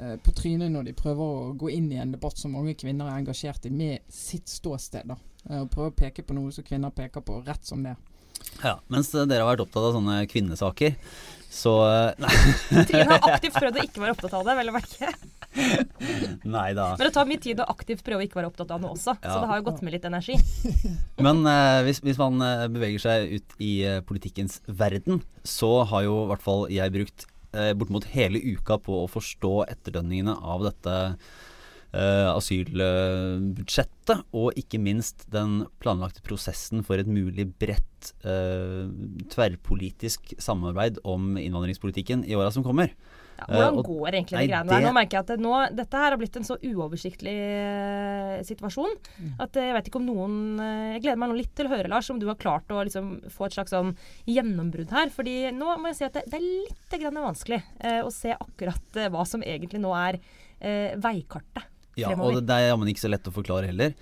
uh, 0.00 0.16
på 0.16 0.34
trynet 0.34 0.72
når 0.72 0.84
de 0.84 0.92
prøver 0.92 1.22
å 1.22 1.54
gå 1.54 1.70
inn 1.70 1.92
i 1.92 2.02
en 2.02 2.12
debatt 2.12 2.38
som 2.38 2.52
mange 2.52 2.74
kvinner 2.74 3.06
er 3.06 3.22
engasjert 3.22 3.66
i, 3.66 3.70
med 3.70 4.00
sitt 4.08 4.48
ståsted. 4.48 5.06
da. 5.06 5.16
Uh, 5.48 5.62
og 5.62 5.70
prøver 5.70 5.90
å 5.90 6.00
peke 6.02 6.22
på 6.22 6.34
noe 6.34 6.50
som 6.50 6.64
kvinner 6.64 6.90
peker 6.90 7.20
på, 7.20 7.44
rett 7.46 7.64
som 7.64 7.82
det. 7.82 7.94
Ja, 8.62 8.80
Mens 8.88 9.10
dere 9.10 9.42
har 9.42 9.54
vært 9.54 9.64
opptatt 9.66 9.88
av 9.88 9.94
sånne 9.94 10.26
kvinnesaker, 10.30 10.96
så 11.54 11.76
Trine 12.18 13.06
har 13.12 13.30
aktivt 13.36 13.54
prøvd 13.56 13.78
å 13.78 13.86
ikke 13.86 14.02
være 14.02 14.16
opptatt 14.16 14.34
av 14.40 14.48
det, 14.48 14.58
vel 14.58 14.72
å 14.72 14.74
merke. 14.74 15.14
Nei 16.56 16.70
da. 16.74 16.88
Men 16.98 17.06
det 17.06 17.12
tar 17.14 17.28
mye 17.28 17.42
tid 17.42 17.60
å 17.62 17.66
aktivt 17.70 18.02
prøve 18.06 18.24
å 18.24 18.26
ikke 18.26 18.40
være 18.40 18.50
opptatt 18.50 18.72
av 18.74 18.82
noe 18.82 18.94
også, 18.96 19.14
ja. 19.20 19.28
så 19.28 19.36
det 19.42 19.50
har 19.50 19.60
jo 19.60 19.66
gått 19.68 19.84
med 19.86 19.94
litt 19.96 20.08
energi. 20.08 20.38
Men 21.26 21.44
uh, 21.46 21.82
hvis, 21.86 22.02
hvis, 22.04 22.18
man 22.20 22.42
uh, 22.42 22.66
beveger 22.72 23.04
seg 23.04 23.36
ut 23.38 23.56
i 23.62 23.72
uh, 23.86 24.00
politikkens 24.06 24.60
verden, 24.66 25.22
så 25.46 25.76
har 25.90 26.06
jo 26.08 26.24
i 26.24 26.28
hvert 26.32 26.44
fall 26.44 26.66
jeg 26.72 26.94
brukt 26.94 27.30
bortimot 27.54 28.08
hele 28.10 28.40
uka 28.42 28.80
på 28.82 28.96
å 29.04 29.06
forstå 29.06 29.50
etterdønningene 29.70 30.32
av 30.42 30.64
dette 30.64 30.94
asylbudsjettet, 31.94 34.24
og 34.34 34.52
ikke 34.58 34.78
minst 34.82 35.26
den 35.32 35.64
planlagte 35.82 36.22
prosessen 36.26 36.82
for 36.86 36.98
et 36.98 37.10
mulig 37.10 37.46
bredt 37.60 38.14
uh, 38.26 38.86
tverrpolitisk 39.32 40.34
samarbeid 40.42 40.98
om 41.08 41.36
innvandringspolitikken 41.40 42.24
i 42.26 42.36
åra 42.36 42.50
som 42.54 42.64
kommer. 42.66 42.94
Ja, 43.34 43.48
hvordan 43.48 43.78
uh, 43.78 43.86
går 43.86 44.08
egentlig 44.12 44.38
de 44.38 44.50
greiene 44.50 44.70
der? 44.70 44.84
Nå 44.84 44.92
merker 44.94 45.18
jeg 45.18 45.24
at 45.24 45.32
det, 45.32 45.38
nå, 45.42 45.54
dette 45.74 46.02
her 46.02 46.14
har 46.14 46.20
blitt 46.20 46.36
en 46.38 46.46
så 46.46 46.56
uoversiktlig 46.60 47.34
situasjon 48.46 48.94
mm. 48.94 49.32
at 49.42 49.58
jeg 49.58 49.74
vet 49.74 49.90
ikke 49.90 49.98
om 49.98 50.06
noen 50.06 50.36
Jeg 50.94 51.02
gleder 51.02 51.18
meg 51.18 51.32
nå 51.32 51.38
litt 51.40 51.50
til 51.58 51.66
å 51.66 51.74
høre, 51.74 51.90
Lars, 51.90 52.12
om 52.14 52.22
du 52.22 52.28
har 52.30 52.38
klart 52.38 52.70
å 52.70 52.84
liksom, 52.86 53.16
få 53.34 53.48
et 53.48 53.58
slags 53.58 53.74
sånn 53.74 53.90
gjennombrudd 54.30 54.94
her. 54.94 55.10
fordi 55.14 55.36
nå 55.54 55.76
må 55.80 55.90
jeg 55.90 55.98
si 55.98 56.08
at 56.08 56.20
det, 56.20 56.26
det 56.30 56.40
er 56.40 56.46
litt 56.46 57.10
vanskelig 57.14 57.60
å 58.06 58.10
se 58.14 58.34
akkurat 58.34 59.04
hva 59.10 59.26
som 59.28 59.42
egentlig 59.42 59.82
nå 59.82 59.90
er 59.98 60.20
veikartet. 61.02 61.73
Ja, 62.00 62.12
og 62.14 62.40
det, 62.40 62.54
er 62.54 62.72
jammen 62.72 62.90
ikke 62.90 63.04
så 63.04 63.10
lett 63.12 63.28
å 63.30 63.34
forklare 63.34 63.70
heller. 63.70 63.94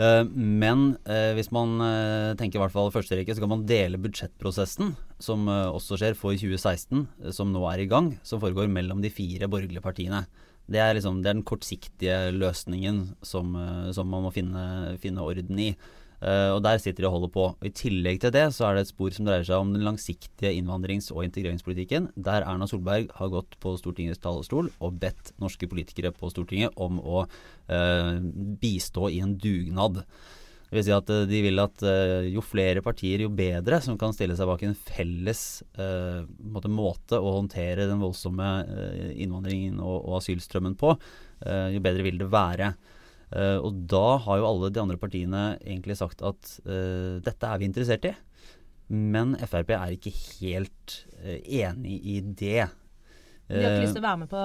Uh, 0.00 0.22
men 0.32 0.94
uh, 1.04 1.32
hvis 1.36 1.50
man 1.52 1.74
uh, 1.82 2.32
tenker 2.38 2.56
i 2.56 2.62
hvert 2.62 2.72
fall 2.72 2.92
første 2.94 3.18
rekke, 3.18 3.34
så 3.36 3.42
kan 3.42 3.52
man 3.52 3.66
dele 3.68 4.00
budsjettprosessen, 4.00 4.94
som 5.20 5.50
også 5.50 5.98
skjer 6.00 6.16
for 6.16 6.32
2016, 6.32 7.04
som 7.36 7.50
nå 7.52 7.64
er 7.68 7.82
i 7.82 7.90
gang, 7.90 8.14
som 8.24 8.40
foregår 8.40 8.70
mellom 8.72 9.02
de 9.04 9.12
fire 9.12 9.50
borgerlige 9.50 9.84
partiene. 9.84 10.24
Det 10.70 10.78
er, 10.80 10.94
liksom, 10.94 11.18
det 11.20 11.28
er 11.28 11.36
den 11.36 11.46
kortsiktige 11.46 12.18
løsningen 12.32 13.02
som, 13.26 13.56
som 13.92 14.06
man 14.08 14.22
må 14.24 14.30
finne, 14.32 14.62
finne 15.02 15.24
orden 15.26 15.58
i. 15.60 15.72
Uh, 16.20 16.52
og 16.52 16.60
Der 16.66 16.76
sitter 16.76 17.04
de 17.04 17.08
og 17.08 17.14
holder 17.16 17.32
på. 17.32 17.44
Og 17.56 17.64
I 17.66 17.72
tillegg 17.72 18.20
til 18.20 18.32
det 18.34 18.44
så 18.52 18.68
er 18.68 18.76
det 18.76 18.84
et 18.84 18.90
spor 18.92 19.14
som 19.16 19.28
dreier 19.28 19.46
seg 19.46 19.62
om 19.62 19.70
den 19.72 19.86
langsiktige 19.86 20.52
innvandrings- 20.52 21.08
og 21.14 21.24
integreringspolitikken, 21.24 22.10
der 22.12 22.44
Erna 22.44 22.68
Solberg 22.68 23.08
har 23.16 23.32
gått 23.32 23.56
på 23.62 23.72
Stortingets 23.80 24.20
talerstol 24.20 24.68
og 24.68 24.98
bedt 25.00 25.32
norske 25.40 25.68
politikere 25.70 26.12
på 26.12 26.28
Stortinget 26.32 26.76
om 26.76 27.00
å 27.00 27.24
uh, 27.24 28.12
bistå 28.60 29.08
i 29.08 29.22
en 29.24 29.32
dugnad. 29.40 30.02
Det 30.68 30.76
vil 30.76 30.86
si 30.90 30.94
at 30.94 31.08
uh, 31.08 31.24
De 31.30 31.42
vil 31.48 31.64
at 31.64 31.88
jo 32.28 32.44
flere 32.44 32.84
partier, 32.84 33.24
jo 33.24 33.32
bedre, 33.32 33.80
som 33.80 33.96
kan 33.98 34.12
stille 34.14 34.36
seg 34.36 34.52
bak 34.52 34.68
en 34.68 34.76
felles 34.76 35.42
måte, 36.68 37.16
å 37.16 37.36
håndtere 37.40 37.88
den 37.88 38.04
voldsomme 38.04 38.52
innvandringen 39.16 39.80
og, 39.80 39.96
og 40.04 40.20
asylstrømmen 40.20 40.76
på, 40.78 40.94
jo 41.72 41.82
bedre 41.82 42.04
vil 42.04 42.20
det 42.20 42.28
være. 42.30 42.74
Uh, 43.30 43.62
og 43.62 43.84
da 43.90 44.18
har 44.24 44.40
jo 44.40 44.48
alle 44.48 44.72
de 44.74 44.82
andre 44.82 44.98
partiene 44.98 45.44
egentlig 45.60 45.94
sagt 46.00 46.22
at 46.26 46.50
uh, 46.66 47.22
dette 47.22 47.46
er 47.46 47.60
vi 47.62 47.68
interessert 47.68 48.08
i. 48.10 48.14
Men 48.90 49.36
Frp 49.38 49.70
er 49.76 49.94
ikke 49.94 50.12
helt 50.40 50.96
uh, 51.22 51.38
enig 51.38 52.00
i 52.02 52.18
det. 52.26 52.66
De 53.50 53.62
har 53.62 53.76
ikke 53.76 53.86
lyst 53.86 53.98
til 53.98 54.02
å 54.02 54.08
være 54.08 54.22
med 54.24 54.30
på 54.30 54.44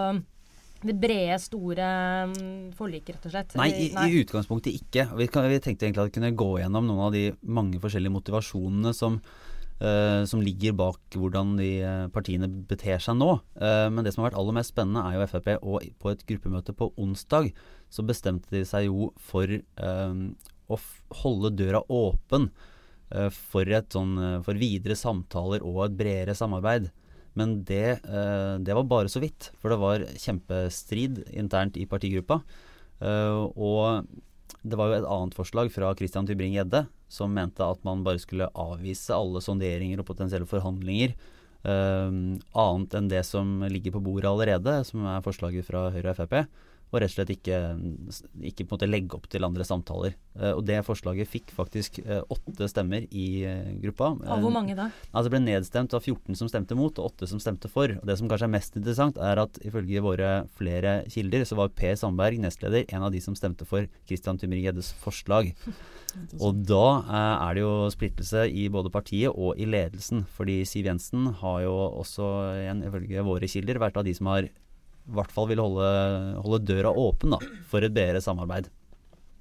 det 0.86 0.94
brede, 1.01 1.39
store 1.42 1.86
um, 2.30 2.70
forliket, 2.77 3.15
rett 3.15 3.25
og 3.25 3.34
slett? 3.34 3.58
Nei, 3.58 3.72
i, 3.74 3.89
nei. 3.96 4.06
i 4.12 4.22
utgangspunktet 4.22 4.75
ikke. 4.75 5.08
Vi, 5.18 5.27
kan, 5.34 5.48
vi, 5.50 5.58
tenkte 5.63 5.88
egentlig 5.88 6.04
at 6.04 6.12
vi 6.12 6.18
kunne 6.20 6.34
gå 6.38 6.50
gjennom 6.62 6.86
noen 6.86 7.04
av 7.08 7.15
de 7.15 7.25
mange 7.42 7.82
forskjellige 7.82 8.18
motivasjonene 8.20 8.94
som 8.96 9.20
som 9.75 10.39
ligger 10.39 10.72
bak 10.80 11.18
hvordan 11.20 11.58
de 11.60 11.82
partiene 12.15 12.48
beter 12.48 12.96
seg 13.04 13.18
nå. 13.20 13.34
Men 13.60 14.06
det 14.06 14.13
som 14.15 14.22
har 14.22 14.30
vært 14.30 14.38
aller 14.39 14.56
mest 14.56 14.72
spennende, 14.72 15.01
er 15.04 15.18
jo 15.18 15.25
Frp. 15.27 15.50
Og 15.68 15.89
på 16.00 16.13
et 16.13 16.24
gruppemøte 16.30 16.72
på 16.80 16.88
onsdag 16.96 17.50
så 17.96 18.06
bestemte 18.06 18.52
de 18.52 18.64
seg 18.68 18.90
jo 18.90 19.10
for 19.22 19.48
å 19.48 20.80
holde 21.22 21.54
døra 21.56 21.84
åpen 21.94 22.50
for, 23.32 23.72
sånn, 23.94 24.14
for, 24.44 24.60
videre 24.60 24.98
samtaler 24.98 25.64
og 25.64 25.84
et 25.86 25.98
bredere 26.00 26.36
samarbeid. 26.36 26.90
Men 27.38 27.60
det, 27.68 28.00
det, 28.04 28.75
var 28.75 28.88
bare 28.90 29.12
så 29.12 29.22
vidt. 29.22 29.52
For 29.62 29.72
det 29.72 29.78
var 29.80 30.08
kjempestrid 30.20 31.22
internt 31.38 31.78
i 31.78 31.86
partigruppa. 31.88 32.40
og 33.00 34.08
det 34.66 34.80
var 34.80 34.90
jo 34.90 34.98
et 34.98 35.10
annet 35.14 35.38
forslag 35.38 35.70
fra 35.74 35.94
Christian 35.98 36.28
Tybring-Gjedde 36.28 36.86
som 37.12 37.34
mente 37.34 37.66
at 37.66 37.82
man 37.86 38.04
bare 38.06 38.22
skulle 38.22 38.50
avvise 38.58 39.14
alle 39.16 39.42
sonderinger 39.44 40.02
og 40.02 40.08
potensielle 40.10 40.50
forhandlinger. 40.50 41.16
Uh, 41.66 42.38
annet 42.54 42.94
enn 42.98 43.10
det 43.10 43.24
som 43.25 43.64
ligger 43.72 43.96
på 43.96 44.04
bordet 44.06 44.30
allerede, 44.30 44.78
som 44.86 45.06
er 45.10 45.24
forslaget 45.25 45.66
fra 45.66 45.88
Høyre 45.94 46.14
og 46.14 46.20
Frp 46.20 46.36
og 46.96 47.04
rett 47.04 47.12
og 47.12 47.18
slett 47.18 47.34
ikke, 47.36 47.60
ikke 48.52 48.66
på 48.66 48.74
en 48.74 48.78
måte 48.78 48.90
legge 48.90 49.18
opp 49.18 49.28
til 49.32 49.46
andre 49.48 49.66
samtaler. 49.68 50.16
Uh, 50.36 50.54
og 50.56 50.64
Det 50.68 50.80
forslaget 50.88 51.30
fikk 51.30 51.54
faktisk 51.56 52.00
uh, 52.06 52.22
åtte 52.32 52.70
stemmer 52.72 53.06
i 53.12 53.28
uh, 53.46 53.74
gruppa. 53.84 54.14
Av 54.25 54.44
hvor 54.44 54.54
mange 54.56 54.78
da? 54.78 54.90
Altså 55.12 55.28
Det 55.28 55.36
ble 55.36 55.44
nedstemt 55.46 55.96
av 55.98 56.04
14 56.04 56.40
som 56.40 56.52
stemte 56.52 56.78
mot, 56.78 56.96
og 57.00 57.12
8 57.16 57.32
som 57.34 57.44
stemte 57.44 57.72
for. 57.72 57.94
Og 58.00 58.08
Det 58.08 58.18
som 58.20 58.32
kanskje 58.32 58.50
er 58.50 58.56
mest 58.56 58.80
interessant, 58.80 59.20
er 59.20 59.44
at 59.44 59.60
ifølge 59.66 60.04
våre 60.06 60.32
flere 60.58 60.98
kilder, 61.12 61.46
så 61.48 61.60
var 61.60 61.74
Per 61.75 61.96
Sandberg, 62.00 62.40
nestleder, 62.44 62.88
en 62.90 63.06
av 63.08 63.14
de 63.14 63.22
som 63.24 63.38
stemte 63.38 63.68
for 63.68 63.90
Christian 64.08 64.40
Tymring-Gjeddes 64.42 64.96
forslag. 65.04 65.54
Og 66.40 66.62
da 66.68 66.86
er 67.44 67.58
det 67.58 67.64
jo 67.64 67.90
splittelse 67.92 68.46
i 68.48 68.68
både 68.72 68.92
partiet 68.94 69.36
og 69.36 69.60
i 69.60 69.68
ledelsen. 69.68 70.24
Fordi 70.36 70.62
Siv 70.68 70.88
Jensen 70.88 71.28
har 71.42 71.64
jo 71.66 71.74
også, 72.02 72.30
ifølge 72.88 73.25
våre 73.28 73.50
kilder, 73.52 73.82
vært 73.84 74.00
av 74.00 74.08
de 74.08 74.14
som 74.16 74.32
har 74.32 74.48
i 75.06 75.14
hvert 75.18 75.34
fall 75.34 75.50
vil 75.52 75.62
holde, 75.62 75.90
holde 76.42 76.64
døra 76.66 76.92
åpen 76.92 77.36
da, 77.36 77.40
for 77.70 77.86
et 77.86 77.94
bedre 77.94 78.24
samarbeid. 78.24 78.72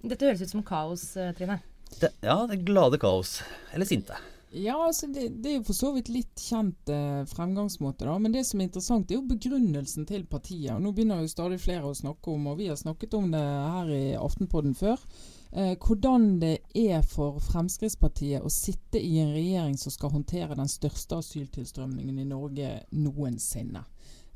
Dette 0.04 0.28
høres 0.28 0.44
ut 0.44 0.52
som 0.52 0.64
kaos, 0.66 1.08
eh, 1.16 1.32
Trine. 1.36 1.58
Det, 2.00 2.10
ja, 2.20 2.42
det 2.50 2.64
glade 2.66 2.98
kaos. 3.00 3.38
Eller 3.72 3.88
sinte. 3.88 4.18
Ja, 4.54 4.76
altså 4.86 5.06
det, 5.06 5.28
det, 5.42 5.50
er 5.50 5.56
jo 5.56 5.66
for 5.66 5.74
så 5.74 5.88
vidt 5.96 6.08
litt 6.14 6.38
kjent 6.38 6.90
eh, 6.92 7.22
fremgangsmåte, 7.26 8.06
da. 8.06 8.18
Men 8.22 8.34
det 8.34 8.44
som 8.46 8.60
er 8.60 8.68
interessant, 8.68 9.10
er 9.10 9.18
jo 9.18 9.26
begrunnelsen 9.26 10.06
til 10.06 10.26
partiet. 10.30 10.76
Og 10.76 10.84
Nå 10.84 10.92
begynner 10.94 11.24
jo 11.24 11.32
stadig 11.32 11.58
flere 11.62 11.88
å 11.88 11.96
snakke 11.96 12.30
om, 12.30 12.46
og 12.52 12.60
vi 12.60 12.68
har 12.70 12.78
snakket 12.78 13.16
om 13.18 13.32
det 13.32 13.40
her 13.42 13.90
i 13.90 14.04
Aftenpodden 14.14 14.76
før, 14.78 15.02
eh, 15.50 15.72
hvordan 15.74 16.28
det 16.44 16.58
er 16.70 17.02
for 17.02 17.40
Fremskrittspartiet 17.48 18.46
å 18.46 18.52
sitte 18.52 19.02
i 19.02 19.16
en 19.24 19.34
regjering 19.34 19.74
som 19.80 19.94
skal 19.96 20.14
håndtere 20.14 20.60
den 20.60 20.70
største 20.70 21.18
asyltilstrømningen 21.24 22.22
i 22.22 22.28
Norge 22.30 22.76
noensinne. 22.94 23.82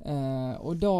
Uh, 0.08 0.54
og 0.64 0.78
da 0.80 0.90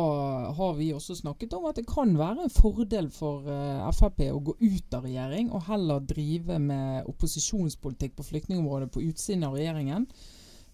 har 0.53 0.75
vi 0.77 0.91
også 0.93 1.15
snakket 1.17 1.55
om 1.57 1.65
at 1.71 1.79
det 1.79 1.87
kan 1.89 2.11
være 2.19 2.45
en 2.45 2.53
fordel 2.53 3.07
for 3.15 3.47
uh, 3.49 3.87
Frp 3.97 4.27
å 4.29 4.43
gå 4.45 4.53
ut 4.61 4.97
av 4.99 5.07
regjering 5.07 5.49
og 5.49 5.65
heller 5.71 6.03
drive 6.05 6.59
med 6.61 7.09
opposisjonspolitikk 7.09 8.19
på 8.19 8.27
flyktningområdet 8.27 8.91
på 8.93 9.07
utsiden 9.07 9.47
av 9.49 9.57
regjeringen. 9.57 10.05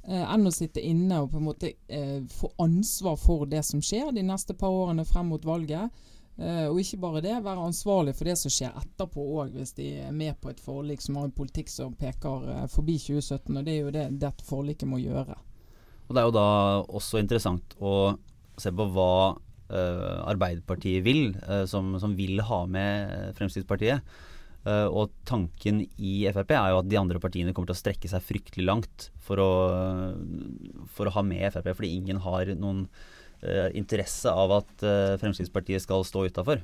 Uh, 0.09 0.25
enn 0.25 0.51
å 0.51 0.55
sitte 0.55 0.83
inne 0.83 1.21
og 1.23 1.31
på 1.31 1.39
en 1.39 1.47
måte 1.47 1.73
få 2.35 2.51
ansvar 2.65 3.21
for 3.23 3.47
det 3.47 3.63
som 3.69 3.85
skjer 3.85 4.11
de 4.17 4.27
neste 4.27 4.59
par 4.59 4.75
årene 4.83 5.07
frem 5.07 5.31
mot 5.31 5.47
valget. 5.47 6.03
og 6.35 6.81
ikke 6.81 6.99
bare 6.99 7.21
det, 7.23 7.37
være 7.45 7.69
ansvarlig 7.69 8.17
for 8.19 8.27
det 8.27 8.35
som 8.41 8.51
skjer 8.51 8.75
etterpå 8.81 9.23
òg, 9.39 9.53
hvis 9.55 9.77
de 9.79 9.93
er 10.09 10.13
med 10.13 10.35
på 10.43 10.51
et 10.51 10.61
forlik 10.61 11.01
som 11.01 11.17
har 11.17 11.29
en 11.29 11.39
politikk 11.39 11.71
som 11.71 11.95
peker 11.95 12.67
forbi 12.67 12.99
2017. 12.99 13.57
Og 13.57 13.65
det 13.65 13.73
er 13.73 13.83
jo 13.85 13.95
det 13.95 14.09
dette 14.19 14.45
forliket 14.45 14.91
må 14.91 14.99
gjøre. 14.99 15.39
Og 16.05 16.15
Det 16.15 16.21
er 16.21 16.29
jo 16.29 16.37
da 16.37 16.49
også 16.85 17.21
interessant 17.23 17.75
å 17.81 18.15
se 18.61 18.71
på 18.75 18.87
hva 18.95 19.35
uh, 19.35 20.21
Arbeiderpartiet 20.29 21.05
vil, 21.07 21.33
uh, 21.49 21.65
som, 21.71 21.95
som, 22.01 22.15
vil 22.19 22.43
ha 22.45 22.61
med 22.71 23.35
Fremskrittspartiet. 23.39 24.05
Uh, 24.65 24.89
og 24.89 25.13
tanken 25.29 25.83
i 26.01 26.15
Frp 26.33 26.55
er 26.57 26.71
jo 26.73 26.81
at 26.81 26.89
de 26.89 27.01
andre 27.01 27.21
partiene 27.21 27.53
kommer 27.53 27.73
til 27.73 27.77
å 27.77 27.83
strekke 27.83 28.09
seg 28.09 28.25
fryktelig 28.25 28.69
langt 28.69 29.09
for 29.25 29.41
å, 29.43 29.51
for 30.95 31.09
å 31.09 31.15
ha 31.17 31.25
med 31.27 31.49
Frp, 31.57 31.73
fordi 31.75 31.97
ingen 31.99 32.23
har 32.25 32.55
noen 32.57 32.87
interesse 33.77 34.31
av 34.33 34.55
at 34.57 34.71
Fremskrittspartiet 35.21 35.83
skal 35.85 36.01
stå 36.09 36.23
utafor. 36.31 36.63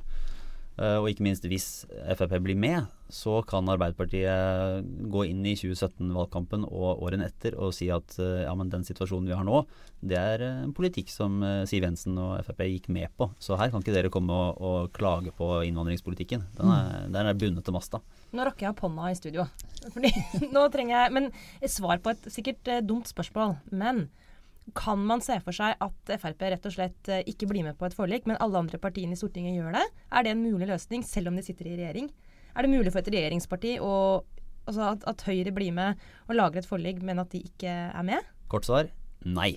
Eh, 0.80 0.96
og 0.96 1.10
ikke 1.10 1.24
minst 1.26 1.44
hvis 1.44 1.84
Frp 2.16 2.38
blir 2.40 2.56
med, 2.56 2.88
så 3.12 3.40
kan 3.44 3.68
Arbeiderpartiet 3.68 4.86
gå 5.12 5.24
inn 5.28 5.42
i 5.44 5.52
2017-valgkampen 5.58 6.64
og 6.64 7.02
årene 7.04 7.26
etter 7.28 7.56
og 7.60 7.74
si 7.76 7.90
at 7.92 8.14
eh, 8.22 8.46
ja, 8.46 8.54
men 8.56 8.70
den 8.72 8.86
situasjonen 8.86 9.28
vi 9.28 9.36
har 9.36 9.44
nå, 9.44 9.60
det 10.00 10.16
er 10.16 10.44
en 10.46 10.72
politikk 10.76 11.12
som 11.12 11.42
eh, 11.44 11.66
Siv 11.68 11.84
Jensen 11.84 12.16
og 12.22 12.38
Frp 12.46 12.64
gikk 12.70 12.88
med 12.94 13.12
på. 13.12 13.28
Så 13.42 13.58
her 13.60 13.72
kan 13.72 13.84
ikke 13.84 13.96
dere 13.96 14.12
komme 14.14 14.32
og, 14.32 14.62
og 14.64 14.94
klage 14.96 15.34
på 15.36 15.50
innvandringspolitikken. 15.68 16.48
Den 16.56 16.72
er, 16.72 16.88
mm. 16.88 17.12
den 17.18 17.28
er 17.28 17.42
bundet 17.44 17.68
til 17.68 17.76
masta. 17.76 18.00
Nå 18.32 18.46
rakker 18.46 18.68
jeg 18.68 18.72
opp 18.72 18.84
hånda 18.86 19.10
i 19.10 19.18
studio. 19.18 19.46
Fordi 19.92 20.14
nå 20.54 20.64
trenger 20.72 20.96
jeg 20.96 21.14
Men 21.16 21.28
et 21.60 21.72
svar 21.72 22.00
på 22.00 22.14
et 22.14 22.32
sikkert 22.32 22.72
dumt 22.88 23.10
spørsmål. 23.10 23.58
Men 23.68 24.06
kan 24.76 25.00
man 25.02 25.22
se 25.24 25.36
for 25.42 25.56
seg 25.56 25.78
at 25.82 26.12
Frp 26.20 26.44
rett 26.52 26.66
og 26.68 26.74
slett 26.74 27.10
eh, 27.10 27.24
ikke 27.30 27.48
blir 27.50 27.64
med 27.66 27.78
på 27.78 27.88
et 27.88 27.96
forlik, 27.96 28.26
men 28.28 28.38
alle 28.42 28.60
andre 28.60 28.78
partiene 28.82 29.16
i 29.16 29.18
Stortinget 29.18 29.56
gjør 29.56 29.78
det? 29.78 29.86
Er 30.12 30.26
det 30.26 30.34
en 30.34 30.44
mulig 30.44 30.68
løsning, 30.70 31.04
selv 31.06 31.30
om 31.30 31.38
de 31.38 31.44
sitter 31.46 31.70
i 31.70 31.78
regjering? 31.78 32.10
Er 32.54 32.66
det 32.66 32.72
mulig 32.72 32.92
for 32.92 33.02
et 33.02 33.10
regjeringsparti 33.14 33.76
å, 33.82 33.94
altså 34.66 34.92
at, 34.92 35.06
at, 35.10 35.24
Høyre 35.26 35.54
blir 35.54 35.74
med 35.74 35.98
og 36.28 36.36
lager 36.38 36.62
et 36.62 36.70
forlik, 36.70 37.02
men 37.06 37.22
at 37.22 37.32
de 37.34 37.42
ikke 37.46 37.72
er 37.88 38.06
med? 38.06 38.30
Kort 38.50 38.68
svar 38.68 38.90
nei. 39.26 39.52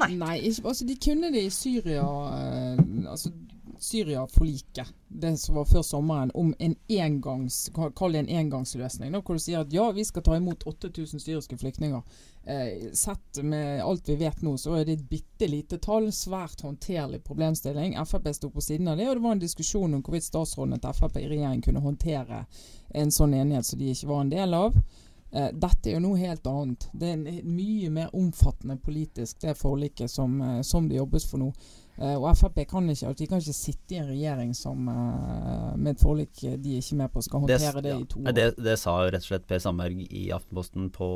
Nei. 0.00 0.10
nei 0.18 0.36
ikke, 0.50 0.66
altså 0.70 0.86
de 0.88 0.98
kunne 0.98 1.30
det 1.34 1.44
i 1.46 1.52
Syria. 1.54 2.06
Eh, 2.38 2.84
altså 3.10 3.34
Syria-forliket, 3.80 4.88
det 5.08 5.36
som 5.38 5.54
var 5.54 5.64
før 5.64 5.82
sommeren, 5.82 6.30
om 6.34 6.54
en 6.58 6.74
engangs, 6.88 7.70
kall 7.96 8.12
det 8.12 8.24
en 8.24 8.30
engangsløsning. 8.40 9.12
Da, 9.12 9.20
hvor 9.20 9.38
du 9.38 9.42
sier 9.42 9.62
at 9.62 9.72
ja, 9.72 9.86
vi 9.94 10.04
skal 10.04 10.24
ta 10.26 10.36
imot 10.36 10.66
8000 10.66 11.22
syriske 11.22 11.58
flyktninger. 11.60 12.02
Eh, 12.46 12.90
sett 12.92 13.42
med 13.42 13.84
alt 13.84 14.08
vi 14.08 14.16
vet 14.20 14.42
nå, 14.42 14.56
så 14.58 14.74
er 14.78 14.84
det 14.84 14.98
et 14.98 15.08
bitte 15.08 15.48
lite 15.48 15.78
tall. 15.78 16.10
Svært 16.12 16.64
håndterlig 16.66 17.22
problemstilling. 17.24 17.96
Frp 18.04 18.28
sto 18.34 18.50
på 18.50 18.64
siden 18.64 18.88
av 18.88 18.98
det, 18.98 19.08
og 19.08 19.16
det 19.16 19.24
var 19.24 19.38
en 19.38 19.46
diskusjon 19.46 19.94
om 19.94 20.02
hvorvidt 20.02 20.28
statsrådene 20.28 20.80
til 20.82 20.98
Frp 20.98 21.18
i 21.22 21.30
regjering 21.30 21.64
kunne 21.64 21.84
håndtere 21.84 22.44
en 22.94 23.10
sånn 23.14 23.34
enighet 23.34 23.66
som 23.66 23.80
de 23.80 23.90
ikke 23.94 24.12
var 24.12 24.24
en 24.24 24.34
del 24.34 24.54
av. 24.58 24.78
Eh, 25.34 25.48
dette 25.52 25.90
er 25.90 25.96
jo 25.96 26.02
noe 26.04 26.18
helt 26.20 26.46
annet. 26.46 26.84
Det 26.92 27.08
er 27.08 27.16
en 27.16 27.54
mye 27.56 27.88
mer 27.90 28.12
omfattende 28.14 28.76
politisk, 28.78 29.40
det 29.42 29.56
forliket 29.58 30.10
som, 30.10 30.40
eh, 30.40 30.60
som 30.62 30.88
det 30.88 31.00
jobbes 31.00 31.26
for 31.30 31.42
nå. 31.42 31.52
Uh, 31.94 32.16
og 32.18 32.32
Frp 32.36 32.56
kan 32.66 32.88
ikke, 32.90 33.12
de 33.18 33.26
kan 33.30 33.42
ikke 33.42 33.54
sitte 33.54 33.94
i 33.94 33.98
en 34.00 34.08
regjering 34.08 34.54
som 34.58 34.88
uh, 34.90 35.74
med 35.78 35.92
et 35.94 36.02
forlik 36.02 36.40
de 36.42 36.72
er 36.74 36.82
ikke 36.82 36.98
med 36.98 37.12
på, 37.14 37.22
skal 37.22 37.44
håndtere 37.44 37.74
det, 37.78 37.84
det 37.86 37.92
i 37.94 38.08
to 38.10 38.22
år. 38.22 38.34
Det, 38.34 38.46
det, 38.58 38.78
sa 38.82 38.96
rett 39.04 39.22
og 39.22 39.28
slett 39.28 39.46
Per 39.50 39.62
Sandberg 39.62 40.00
i 40.08 40.24
Aftenposten 40.34 40.88
på 40.94 41.08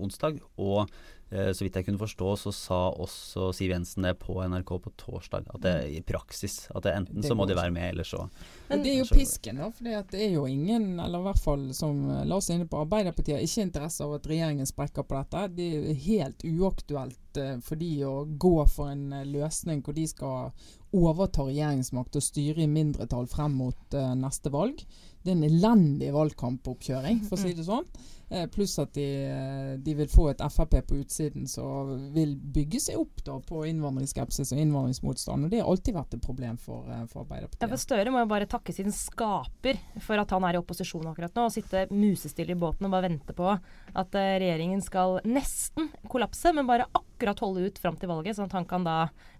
onsdag. 0.00 0.40
Og 0.56 0.88
så 1.32 1.64
vidt 1.64 1.78
jeg 1.78 1.86
kunne 1.86 2.00
forstå, 2.00 2.30
så 2.36 2.52
sa 2.52 2.80
også 2.90 3.50
Siv 3.56 3.72
Jensen 3.72 4.04
det 4.04 4.14
på 4.20 4.36
NRK 4.42 4.72
på 4.84 4.92
torsdag. 5.00 5.46
At 5.54 5.62
det 5.64 5.74
i 5.88 6.02
praksis 6.04 6.66
at 6.74 6.84
det 6.84 6.92
enten 6.98 7.22
det 7.22 7.30
så 7.30 7.36
må 7.38 7.46
de 7.48 7.56
være 7.56 7.72
med, 7.72 7.94
eller 7.94 8.04
så 8.08 8.26
Men 8.68 8.84
det 8.84 8.92
er 8.92 8.98
jo 9.00 9.08
pisken, 9.08 9.62
da. 9.62 9.70
For 9.72 9.88
det 9.88 10.20
er 10.20 10.34
jo 10.34 10.44
ingen, 10.50 11.00
eller 11.00 11.22
i 11.22 11.28
hvert 11.30 11.42
fall 11.42 11.64
som 11.76 12.04
Lars 12.28 12.50
er 12.50 12.60
inne 12.60 12.68
på, 12.68 12.82
Arbeiderpartiet 12.84 13.38
har 13.38 13.46
ikke 13.46 13.66
interesse 13.68 14.04
av 14.04 14.18
at 14.18 14.28
regjeringen 14.28 14.68
sprekker 14.68 15.08
på 15.08 15.18
dette. 15.18 15.46
Det 15.56 15.70
er 15.80 16.04
helt 16.06 16.44
uaktuelt 16.44 17.22
Eh, 17.36 17.58
for 17.64 17.80
de 17.80 17.90
å 18.04 18.24
gå 18.24 18.54
for 18.70 18.92
en 18.92 19.12
eh, 19.12 19.28
løsning 19.28 19.82
hvor 19.84 19.96
de 19.96 20.06
skal 20.08 20.52
overta 20.92 21.46
regjeringsmakt 21.48 22.18
og 22.18 22.24
styrer 22.24 22.64
i 22.64 22.70
mindretall 22.70 23.28
frem 23.30 23.56
mot 23.60 23.96
uh, 23.96 24.12
neste 24.18 24.52
valg. 24.52 24.84
Det 25.22 25.30
er 25.30 25.38
en 25.38 25.46
elendig 25.46 26.10
valgkampoppkjøring, 26.14 27.22
for 27.28 27.38
å 27.38 27.42
si 27.42 27.54
det 27.54 27.66
sånn. 27.66 27.86
Eh, 28.32 28.46
pluss 28.48 28.78
at 28.80 28.94
de, 28.96 29.04
eh, 29.28 29.72
de, 29.76 29.92
vil 29.94 30.08
få 30.08 30.30
et 30.30 30.40
Frp 30.40 30.78
på 30.88 30.96
utsiden 31.02 31.44
som 31.46 31.90
vil 32.14 32.32
bygge 32.34 32.80
seg 32.80 32.96
opp 32.96 33.20
da 33.26 33.36
på 33.44 33.60
innvandringsskepsis 33.68 34.54
og 34.54 34.62
innvandringsmotstand. 34.62 35.44
Og 35.44 35.52
det 35.52 35.60
har 35.60 35.68
alltid 35.68 35.98
vært 35.98 36.16
et 36.16 36.24
problem 36.24 36.56
for, 36.56 36.88
for 37.12 37.26
Arbeiderpartiet. 37.26 37.60
Ja, 37.62 37.68
for 37.68 37.82
Støre 37.82 38.14
må 38.14 38.24
jo 38.24 38.30
bare 38.32 38.48
takke 38.50 38.72
sin 38.74 38.88
skaper 38.96 39.78
for 40.00 40.22
at 40.22 40.32
han 40.32 40.48
er 40.48 40.56
i 40.56 40.62
opposisjon 40.62 41.10
akkurat 41.12 41.36
nå, 41.36 41.46
og 41.50 41.54
sitte 41.54 41.84
musestille 41.92 42.56
i 42.56 42.58
båten 42.58 42.88
og 42.88 42.96
bare 42.96 43.10
vente 43.10 43.36
på 43.36 43.52
at 43.52 44.16
regjeringen 44.16 44.80
skal 44.82 45.20
nesten 45.28 45.92
kollapse, 46.08 46.54
men 46.56 46.66
bare 46.66 46.88
akkurat 46.88 47.11
holde 47.30 47.66
ut 47.66 47.78
fram 47.78 47.96
til 47.98 48.10
valget, 48.10 48.36
sånn 48.36 48.48
at 48.50 48.56
han 48.56 48.66
kan 48.68 48.86
da 48.86 48.96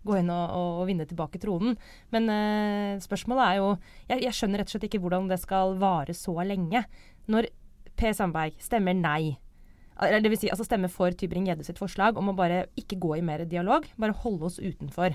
gå 0.07 0.19
inn 0.21 0.31
og, 0.33 0.55
og, 0.55 0.85
vinne 0.89 1.07
tilbake 1.09 1.41
tronen. 1.43 1.77
Men 2.15 2.29
eh, 2.33 3.01
spørsmålet 3.03 3.45
er 3.47 3.61
jo 3.61 3.69
jeg, 4.09 4.23
jeg 4.29 4.37
skjønner 4.39 4.63
rett 4.63 4.71
og 4.71 4.77
slett 4.77 4.89
ikke 4.91 5.03
hvordan 5.03 5.31
det 5.31 5.41
skal 5.43 5.77
vare 5.83 6.15
så 6.17 6.37
lenge. 6.47 6.85
Når 7.33 7.51
Per 7.99 8.15
Sandberg 8.17 8.57
stemmer 8.63 8.97
nei. 8.97 9.37
Eller 10.03 10.33
vil 10.33 10.41
si, 10.41 10.51
altså 10.51 10.65
stemmer 10.67 10.91
for 10.91 11.13
Tybring-Gjedde 11.15 11.67
sitt 11.67 11.79
forslag 11.79 12.17
om 12.19 12.33
å 12.33 12.37
bare 12.37 12.65
ikke 12.81 12.99
gå 13.03 13.19
i 13.19 13.25
mer 13.25 13.45
dialog, 13.47 13.87
bare 14.01 14.17
holde 14.25 14.49
oss 14.49 14.59
utenfor. 14.63 15.15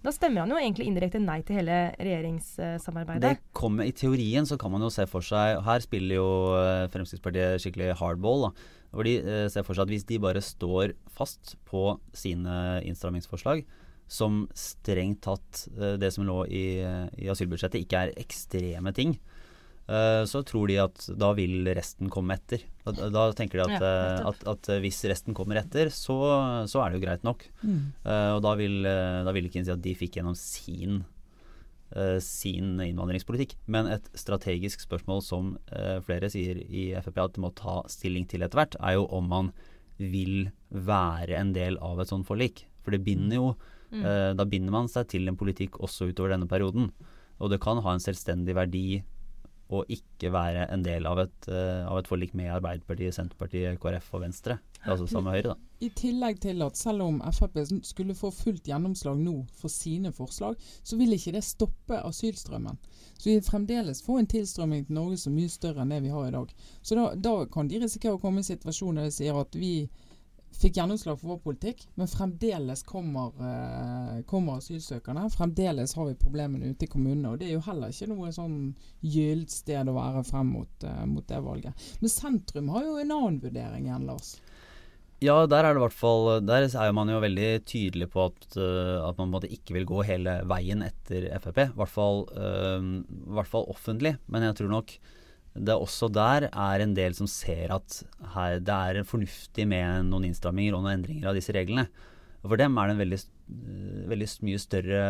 Da 0.00 0.12
stemmer 0.14 0.44
han 0.44 0.52
jo 0.54 0.58
egentlig 0.60 0.86
indirekte 0.88 1.20
nei 1.20 1.40
til 1.44 1.58
hele 1.60 1.78
regjeringssamarbeidet. 2.00 3.20
Det 3.24 3.56
kommer 3.56 3.84
I 3.84 3.92
teorien 3.92 4.48
så 4.48 4.56
kan 4.60 4.72
man 4.72 4.84
jo 4.86 4.88
se 4.92 5.04
for 5.10 5.24
seg 5.24 5.60
Her 5.66 5.82
spiller 5.84 6.16
jo 6.16 6.30
eh, 6.56 6.86
Fremskrittspartiet 6.92 7.60
skikkelig 7.60 7.98
hardball. 8.00 8.46
da. 8.46 8.70
Hvor 8.94 9.06
de 9.06 9.18
eh, 9.20 9.44
ser 9.52 9.66
for 9.66 9.76
seg 9.76 9.84
at 9.84 9.92
hvis 9.92 10.08
de 10.08 10.20
bare 10.22 10.40
står 10.44 10.94
fast 11.12 11.58
på 11.68 11.98
sine 12.16 12.80
innstrammingsforslag, 12.88 13.66
som 14.10 14.46
strengt 14.56 15.20
tatt 15.28 15.66
eh, 15.76 15.98
det 16.00 16.10
som 16.16 16.24
lå 16.26 16.40
i, 16.48 16.64
i 17.20 17.28
asylbudsjettet, 17.30 17.84
ikke 17.84 18.06
er 18.06 18.16
ekstreme 18.24 18.96
ting, 18.96 19.18
så 20.30 20.40
tror 20.46 20.68
de 20.70 20.76
at 20.82 21.04
da 21.18 21.32
vil 21.34 21.66
resten 21.74 22.10
komme 22.12 22.36
etter. 22.36 22.62
Da, 22.84 23.08
da 23.10 23.24
tenker 23.34 23.58
de 23.58 23.64
at, 23.64 23.72
Ja, 23.82 23.92
eh, 24.20 24.28
at, 24.30 24.44
at 24.52 24.68
hvis 24.84 25.00
resten 25.10 25.34
kommer 25.34 25.58
etter, 25.58 25.90
så, 25.90 26.16
så 26.70 26.82
er 26.84 26.90
det 26.92 27.00
jo 27.00 27.06
greit 27.06 27.24
nok. 27.26 27.46
Mm. 27.64 27.80
Uh, 28.04 28.30
og 28.36 28.42
da 28.46 28.52
vil, 28.60 28.76
eh, 28.86 29.22
da 29.26 29.34
vil 29.34 29.48
ikke 29.48 29.64
si 29.66 29.72
at 29.74 29.82
de 29.82 29.96
fikk 29.98 30.20
gjennom 30.20 30.36
sin, 30.38 31.00
uh, 31.96 32.18
sin 32.22 32.78
innvandringspolitikk. 32.86 33.56
Men 33.66 33.90
et 33.90 34.06
strategisk 34.14 34.84
spørsmål 34.86 35.24
som 35.26 35.56
uh, 35.74 35.98
flere 36.06 36.30
sier 36.30 36.62
i 36.62 36.90
Frp 37.02 37.18
at 37.24 37.34
de 37.34 37.44
må 37.44 37.50
ta 37.58 37.80
stilling 37.90 38.28
til 38.30 38.46
etter 38.46 38.62
hvert, 38.62 38.78
er 38.80 39.00
jo 39.00 39.08
om 39.10 39.28
man 39.32 39.52
vil 39.98 40.50
være 40.70 41.34
en 41.36 41.50
del 41.52 41.76
av 41.84 41.98
et 42.00 42.08
sånt 42.08 42.28
forlik. 42.30 42.64
For 42.84 42.94
det 42.94 43.04
binder 43.04 43.40
jo 43.42 43.52
Mm. 43.90 44.04
eh, 44.06 44.34
Da 44.38 44.44
binder 44.46 44.70
man 44.70 44.86
seg 44.86 45.08
til 45.10 45.26
en 45.26 45.34
politikk 45.34 45.80
også 45.82 46.12
utover 46.12 46.30
denne 46.30 46.46
perioden. 46.46 46.92
Og 47.40 47.50
det 47.50 47.60
kan 47.60 47.80
ha 47.82 47.90
en 47.90 47.98
selvstendig 47.98 48.54
verdi 48.54 49.02
å 49.70 49.84
ikke 49.86 50.32
være 50.34 50.66
en 50.74 50.82
del 50.82 51.06
av 51.06 51.20
et, 51.22 51.48
eh, 51.48 51.86
av 51.86 52.00
et 52.00 52.08
forlik 52.10 52.34
med 52.34 52.50
Arbeiderpartiet, 52.50 53.14
Senterpartiet, 53.14 53.78
KrF 53.80 54.14
og 54.14 54.24
Venstre. 54.24 54.58
Altså 54.84 55.06
sammen 55.06 55.30
med 55.30 55.36
Høyre, 55.36 55.54
da. 55.54 55.70
I 55.80 55.90
tillegg 55.96 56.40
til 56.40 56.62
at 56.64 56.76
selv 56.76 57.04
om 57.04 57.20
Frp 57.20 57.56
skulle 57.84 58.16
få 58.16 58.30
fullt 58.32 58.68
gjennomslag 58.68 59.20
nå 59.20 59.34
for 59.56 59.72
sine 59.72 60.12
forslag, 60.12 60.56
så 60.82 60.96
vil 60.96 61.14
ikke 61.16 61.34
det 61.36 61.44
stoppe 61.44 62.00
asylstrømmen. 62.00 62.78
Så 63.16 63.28
vi 63.28 63.36
vil 63.36 63.44
fremdeles 63.44 64.02
få 64.02 64.18
en 64.18 64.28
tilstrømming 64.28 64.86
til 64.86 64.96
Norge 64.96 65.20
som 65.20 65.36
mye 65.36 65.52
større 65.52 65.84
enn 65.84 65.92
det 65.92 66.02
vi 66.02 66.12
har 66.12 66.28
i 66.28 66.34
dag. 66.36 66.54
Så 66.82 66.96
da, 66.96 67.14
da 67.14 67.34
kan 67.52 67.68
de 67.68 67.80
risikere 67.80 68.16
å 68.16 68.22
komme 68.22 68.40
i 68.40 68.44
en 68.44 68.50
situasjon 68.50 69.00
der 69.00 69.10
de 69.10 69.14
sier 69.14 69.36
at 69.36 69.56
vi 69.56 69.74
fikk 70.56 70.76
gjennomslag 70.76 71.18
for 71.20 71.34
vår 71.34 71.40
politikk, 71.44 71.84
men 71.94 72.10
fremdeles 72.10 72.82
kommer, 72.86 73.32
eh, 73.40 74.22
kommer 74.28 74.58
asylsøkerne. 74.58 75.28
Fremdeles 75.32 75.94
har 75.96 76.08
vi 76.08 76.14
problemene 76.14 76.72
ute 76.72 76.84
i 76.84 76.90
kommunene. 76.90 77.32
og 77.32 77.38
Det 77.38 77.48
er 77.48 77.52
jo 77.52 77.64
heller 77.64 77.88
ikke 77.88 78.08
noe 78.08 78.32
sånn 78.34 78.74
gyllent 79.02 79.50
sted 79.50 79.86
å 79.88 79.94
være 79.94 80.24
frem 80.26 80.46
mot, 80.46 80.84
eh, 80.84 81.04
mot 81.06 81.26
det 81.26 81.40
valget. 81.42 81.72
Men 82.00 82.08
sentrum 82.10 82.68
har 82.70 82.82
jo 82.82 82.96
en 82.96 83.10
annen 83.10 83.40
vurdering 83.40 83.86
igjen, 83.86 84.06
Lars. 84.06 84.40
Ja, 85.20 85.44
der 85.44 85.64
er 85.64 85.74
det 85.74 85.82
hvert 85.82 85.92
fall 85.92 86.40
Der 86.40 86.64
er 86.64 86.92
man 86.92 87.08
jo 87.08 87.20
veldig 87.20 87.66
tydelig 87.68 88.08
på 88.08 88.24
at, 88.30 88.56
øh, 88.56 89.06
at 89.06 89.18
man 89.18 89.28
på 89.30 89.36
en 89.36 89.42
måte 89.42 89.52
ikke 89.52 89.74
vil 89.74 89.84
gå 89.84 90.04
hele 90.06 90.40
veien 90.48 90.82
etter 90.82 91.28
Frp. 91.38 91.58
I 91.58 91.76
hvert 91.76 91.88
fall, 91.92 92.24
øh, 92.32 93.04
hvert 93.28 93.46
fall 93.46 93.66
offentlig. 93.68 94.16
Men 94.28 94.42
jeg 94.42 94.56
tror 94.56 94.68
nok 94.68 94.98
det 95.54 95.74
også 95.74 96.06
der 96.14 96.46
er 96.48 96.82
en 96.84 96.92
del 96.94 97.14
som 97.16 97.26
ser 97.30 97.72
at 97.74 98.02
her, 98.36 98.60
det 98.62 98.76
er 98.76 99.02
fornuftig 99.08 99.66
med 99.68 100.06
noen 100.06 100.28
innstramminger 100.28 100.76
og 100.76 100.84
noen 100.84 101.00
endringer 101.00 101.30
av 101.30 101.38
disse 101.38 101.54
reglene. 101.56 101.88
For 102.40 102.56
dem 102.56 102.78
er 102.80 102.88
det 102.88 102.94
en 102.94 103.00
veldig, 103.02 103.18
øh, 103.52 104.04
veldig 104.08 104.28
mye 104.48 104.60
større 104.62 105.00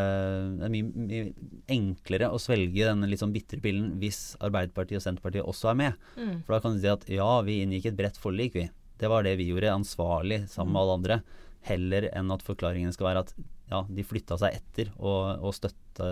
Det 0.56 0.64
er 0.66 0.73
mye, 0.75 0.88
mye 1.04 1.28
enklere 1.70 2.30
å 2.32 2.40
svelge 2.42 2.88
denne 2.88 3.06
litt 3.06 3.23
sånn 3.23 3.35
bitre 3.35 3.61
pillen 3.62 3.92
hvis 4.02 4.35
Arbeiderpartiet 4.42 4.99
og 4.99 5.04
Senterpartiet 5.04 5.47
også 5.47 5.70
er 5.70 5.78
med. 5.78 6.09
Mm. 6.16 6.35
For 6.42 6.56
da 6.56 6.62
kan 6.64 6.75
du 6.75 6.82
si 6.82 6.90
at 6.90 7.06
ja, 7.12 7.30
vi 7.47 7.61
inngikk 7.62 7.92
et 7.92 8.00
bredt 8.00 8.18
forlik, 8.18 8.56
vi. 8.59 8.66
Det 9.00 9.12
var 9.12 9.25
det 9.25 9.37
vi 9.38 9.47
gjorde, 9.52 9.70
ansvarlig 9.76 10.42
sammen 10.50 10.75
med 10.75 10.82
alle 10.82 10.99
andre. 10.99 11.20
Heller 11.68 12.09
enn 12.16 12.35
at 12.35 12.44
forklaringen 12.44 12.92
skal 12.97 13.12
være 13.12 13.25
at 13.28 13.35
ja, 13.70 13.84
de 13.88 14.02
flytta 14.02 14.36
seg 14.40 14.56
etter 14.58 14.88
og, 14.98 15.44
og, 15.46 15.52
støtte, 15.54 16.06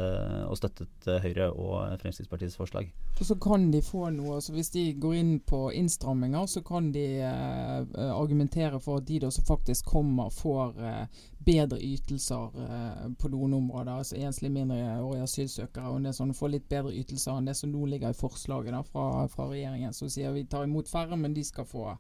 og 0.47 0.55
støttet 0.59 1.09
Høyre 1.25 1.49
og 1.51 1.97
Fremskrittspartiets 1.99 2.59
forslag. 2.59 2.93
Og 3.19 3.25
så 3.27 3.35
kan 3.43 3.67
de 3.73 3.81
få 3.83 4.05
noe, 4.15 4.37
altså 4.39 4.55
Hvis 4.55 4.71
de 4.77 4.85
går 4.95 5.17
inn 5.19 5.33
på 5.43 5.65
innstramminger, 5.75 6.47
så 6.47 6.63
kan 6.67 6.93
de 6.95 7.07
eh, 7.19 7.81
eh, 7.83 8.13
argumentere 8.15 8.79
for 8.81 9.03
at 9.03 9.09
de 9.09 9.19
da 9.25 9.33
som 9.35 9.49
faktisk 9.49 9.91
kommer, 9.91 10.31
får 10.31 10.79
eh, 10.79 11.25
bedre 11.49 11.81
ytelser 11.83 12.63
eh, 12.63 13.03
på 13.19 13.33
noen 13.35 13.59
områder. 13.59 13.93
altså 13.97 14.21
Enslige 14.23 14.55
mindreårige 14.55 15.27
asylsøkere. 15.27 15.91
og 15.91 16.07
det 16.07 16.15
sånn, 16.15 16.37
Får 16.39 16.55
litt 16.55 16.71
bedre 16.71 16.95
ytelser 16.95 17.35
enn 17.35 17.51
det 17.51 17.57
som 17.59 17.75
nå 17.75 17.91
ligger 17.91 18.15
i 18.15 18.21
forslaget 18.23 18.77
da, 18.77 18.85
fra, 18.87 19.27
fra 19.33 19.51
regjeringen. 19.51 19.97
Som 19.97 20.13
sier 20.13 20.37
vi 20.37 20.47
tar 20.47 20.69
imot 20.69 20.89
færre, 20.89 21.19
men 21.19 21.35
de 21.35 21.43
skal 21.45 21.67
få 21.67 21.91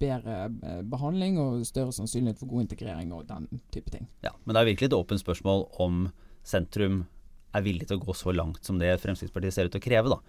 bedre 0.00 0.36
eh, 0.48 0.82
behandling 0.88 1.38
og 1.40 1.66
større 1.68 1.94
sannsynlighet 1.94 2.40
for 2.40 2.50
god 2.50 2.66
integrering 2.66 3.12
og 3.14 3.26
den 3.28 3.48
type 3.74 3.92
ting. 3.92 4.08
Ja, 4.24 4.34
men 4.44 4.54
det 4.54 4.62
er 4.62 4.70
virkelig 4.72 4.90
et 4.90 4.98
åpent 4.98 5.22
spørsmål 5.22 5.66
om 5.82 6.06
sentrum 6.46 7.04
er 7.52 7.64
villig 7.64 7.88
til 7.88 8.00
å 8.00 8.04
gå 8.06 8.16
så 8.16 8.32
langt 8.34 8.64
som 8.64 8.78
det 8.80 8.94
Fremskrittspartiet 9.02 9.54
ser 9.54 9.68
ut 9.68 9.74
til 9.74 9.82
å 9.82 9.86
kreve. 9.86 10.14
da. 10.14 10.20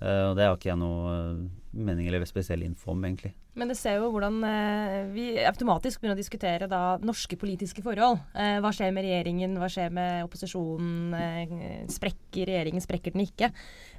Eh, 0.00 0.24
og 0.30 0.36
Det 0.36 0.46
har 0.46 0.56
ikke 0.56 0.72
jeg 0.72 0.80
noe 0.80 1.12
eh, 1.12 1.40
mening 1.76 2.08
eller 2.08 2.24
spesiell 2.28 2.64
info 2.66 2.94
om, 2.94 3.04
egentlig. 3.04 3.32
Men 3.58 3.68
det 3.70 3.76
ser 3.76 3.98
jo 3.98 4.08
hvordan 4.14 4.38
eh, 4.46 5.08
vi 5.12 5.24
automatisk 5.44 6.00
begynner 6.00 6.16
å 6.16 6.20
diskutere 6.20 6.68
da 6.70 6.82
norske 7.04 7.36
politiske 7.38 7.82
forhold. 7.84 8.20
Eh, 8.32 8.58
hva 8.62 8.70
skjer 8.74 8.94
med 8.96 9.04
regjeringen, 9.06 9.56
hva 9.60 9.68
skjer 9.70 9.90
med 9.94 10.24
opposisjonen? 10.24 11.16
Eh, 11.18 11.82
sprekker 11.92 12.48
regjeringen, 12.48 12.84
sprekker 12.84 13.14
den 13.14 13.26
ikke? 13.26 13.50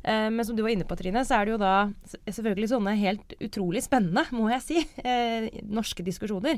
Eh, 0.01 0.29
men 0.33 0.47
som 0.47 0.57
du 0.57 0.63
var 0.65 0.73
inne 0.73 0.87
på, 0.87 0.97
Trine, 0.99 1.23
så 1.27 1.37
er 1.37 1.47
det 1.47 1.55
jo 1.55 1.59
da 1.61 1.75
selvfølgelig 2.25 2.71
sånne 2.73 2.95
helt 3.01 3.35
utrolig 3.39 3.83
spennende, 3.85 4.25
må 4.35 4.47
jeg 4.55 4.65
si, 4.65 4.85
eh, 5.05 5.51
norske 5.69 6.05
diskusjoner. 6.07 6.57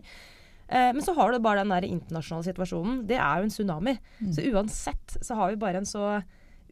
Eh, 0.70 0.92
men 0.96 1.04
så 1.04 1.18
har 1.18 1.34
du 1.34 1.42
bare 1.44 1.66
den 1.66 1.74
der 1.76 1.90
internasjonale 1.90 2.48
situasjonen. 2.48 3.02
Det 3.10 3.20
er 3.20 3.42
jo 3.42 3.50
en 3.50 3.58
tsunami. 3.58 3.98
Så 4.32 4.48
uansett 4.54 5.18
så 5.20 5.42
har 5.42 5.52
vi 5.52 5.60
bare 5.66 5.82
en 5.84 5.90
så 5.90 6.14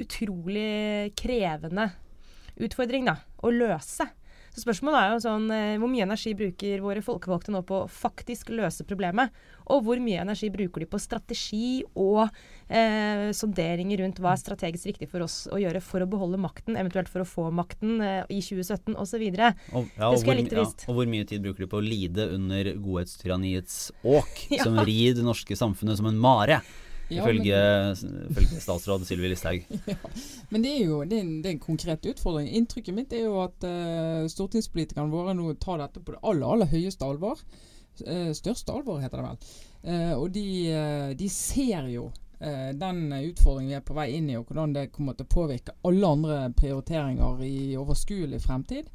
utrolig 0.01 1.11
krevende 1.19 1.89
utfordring 2.67 3.07
da, 3.09 3.19
å 3.41 3.53
løse. 3.53 4.09
Så 4.51 4.65
spørsmålet 4.65 4.99
er 4.99 5.13
jo 5.13 5.19
sånn 5.23 5.45
eh, 5.55 5.77
hvor 5.79 5.87
mye 5.87 6.03
energi 6.03 6.33
bruker 6.35 6.81
våre 6.83 6.99
folkevalgte 7.05 7.53
nå 7.55 7.61
på 7.63 7.85
å 7.85 7.87
faktisk 7.87 8.49
løse 8.51 8.83
problemet? 8.83 9.31
Og 9.71 9.85
hvor 9.85 10.01
mye 10.03 10.19
energi 10.25 10.49
bruker 10.51 10.83
de 10.83 10.87
på 10.91 10.99
strategi 10.99 11.85
og 11.95 12.25
eh, 12.67 13.29
sonderinger 13.31 14.03
rundt 14.03 14.19
hva 14.19 14.33
er 14.35 14.41
strategisk 14.41 14.89
riktig 14.91 15.07
for 15.13 15.23
oss 15.23 15.45
å 15.47 15.61
gjøre 15.61 15.79
for 15.85 16.03
å 16.03 16.09
beholde 16.11 16.41
makten, 16.43 16.75
eventuelt 16.75 17.07
for 17.07 17.23
å 17.23 17.29
få 17.29 17.47
makten 17.55 18.03
eh, 18.03 18.25
i 18.27 18.41
2017 18.43 18.99
osv. 18.99 19.23
Og, 19.23 19.39
ja, 19.39 19.55
Det 19.71 20.09
og, 20.09 20.19
skulle 20.19 20.19
jeg 20.19 20.25
hvor, 20.25 20.41
likt 20.43 20.59
å 20.59 20.67
ja, 20.67 20.91
og 20.91 20.99
hvor 20.99 21.11
mye 21.15 21.31
tid 21.31 21.47
bruker 21.47 21.63
de 21.63 21.71
på 21.71 21.79
å 21.79 21.87
lide 21.87 22.27
under 22.35 22.73
godhetstyranniets 22.75 23.79
åk, 24.03 24.35
Ja. 24.57 24.65
som 24.67 24.75
rir 24.83 25.15
det 25.15 25.23
norske 25.23 25.55
samfunnet 25.55 26.03
som 26.03 26.11
en 26.11 26.19
mare? 26.19 26.59
Ja, 27.11 27.25
Ifølge, 27.25 27.57
ifølge 28.31 28.61
statsråd 28.63 29.03
Sylvi 29.07 29.27
Listhaug. 29.33 29.65
Men 30.51 30.63
det 30.63 30.71
er 30.77 30.85
jo 30.85 31.01
det 31.03 31.17
er 31.17 31.25
en, 31.25 31.33
det 31.43 31.49
er 31.49 31.55
en 31.57 31.65
konkret 31.65 32.07
utfordring. 32.07 32.47
Inntrykket 32.55 32.95
mitt 32.95 33.15
er 33.15 33.25
jo 33.25 33.41
at 33.43 33.67
uh, 33.67 34.23
stortingspolitikerne 34.31 35.11
våre 35.11 35.35
nå 35.35 35.51
tar 35.59 35.81
dette 35.83 35.99
på 35.99 36.15
det 36.15 36.21
aller, 36.21 36.47
aller 36.47 36.71
høyeste 36.71 37.07
alvor. 37.07 37.41
Uh, 38.05 38.31
største 38.37 38.71
alvor, 38.71 39.01
heter 39.03 39.19
det 39.19 39.27
vel. 39.27 39.51
Uh, 39.83 40.13
og 40.21 40.27
de, 40.31 40.47
de 41.19 41.29
ser 41.31 41.91
jo 41.91 42.11
den 42.41 43.11
utfordringen 43.13 43.69
vi 43.69 43.75
er 43.77 43.83
på 43.85 43.93
vei 43.93 44.07
inn 44.15 44.31
i, 44.31 44.33
og 44.39 44.47
hvordan 44.49 44.71
det 44.73 44.87
kommer 44.89 45.13
til 45.13 45.27
å 45.27 45.29
påvirke 45.29 45.75
alle 45.85 46.07
andre 46.15 46.37
prioriteringer 46.57 47.43
i 47.45 47.75
overskuelig 47.77 48.39
fremtid. 48.41 48.87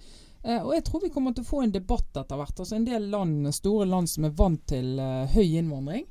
Og 0.64 0.72
jeg 0.74 0.82
tror 0.88 1.04
vi 1.04 1.12
kommer 1.14 1.30
til 1.36 1.46
å 1.46 1.48
få 1.52 1.60
en 1.62 1.70
debatt 1.70 2.18
etter 2.18 2.40
hvert. 2.40 2.58
Altså 2.58 2.74
En 2.74 2.88
del 2.88 3.06
land, 3.12 3.46
store 3.54 3.86
land 3.86 4.10
som 4.10 4.26
er 4.26 4.34
vant 4.34 4.64
til 4.66 4.98
høy 4.98 5.44
innvandring, 5.60 6.08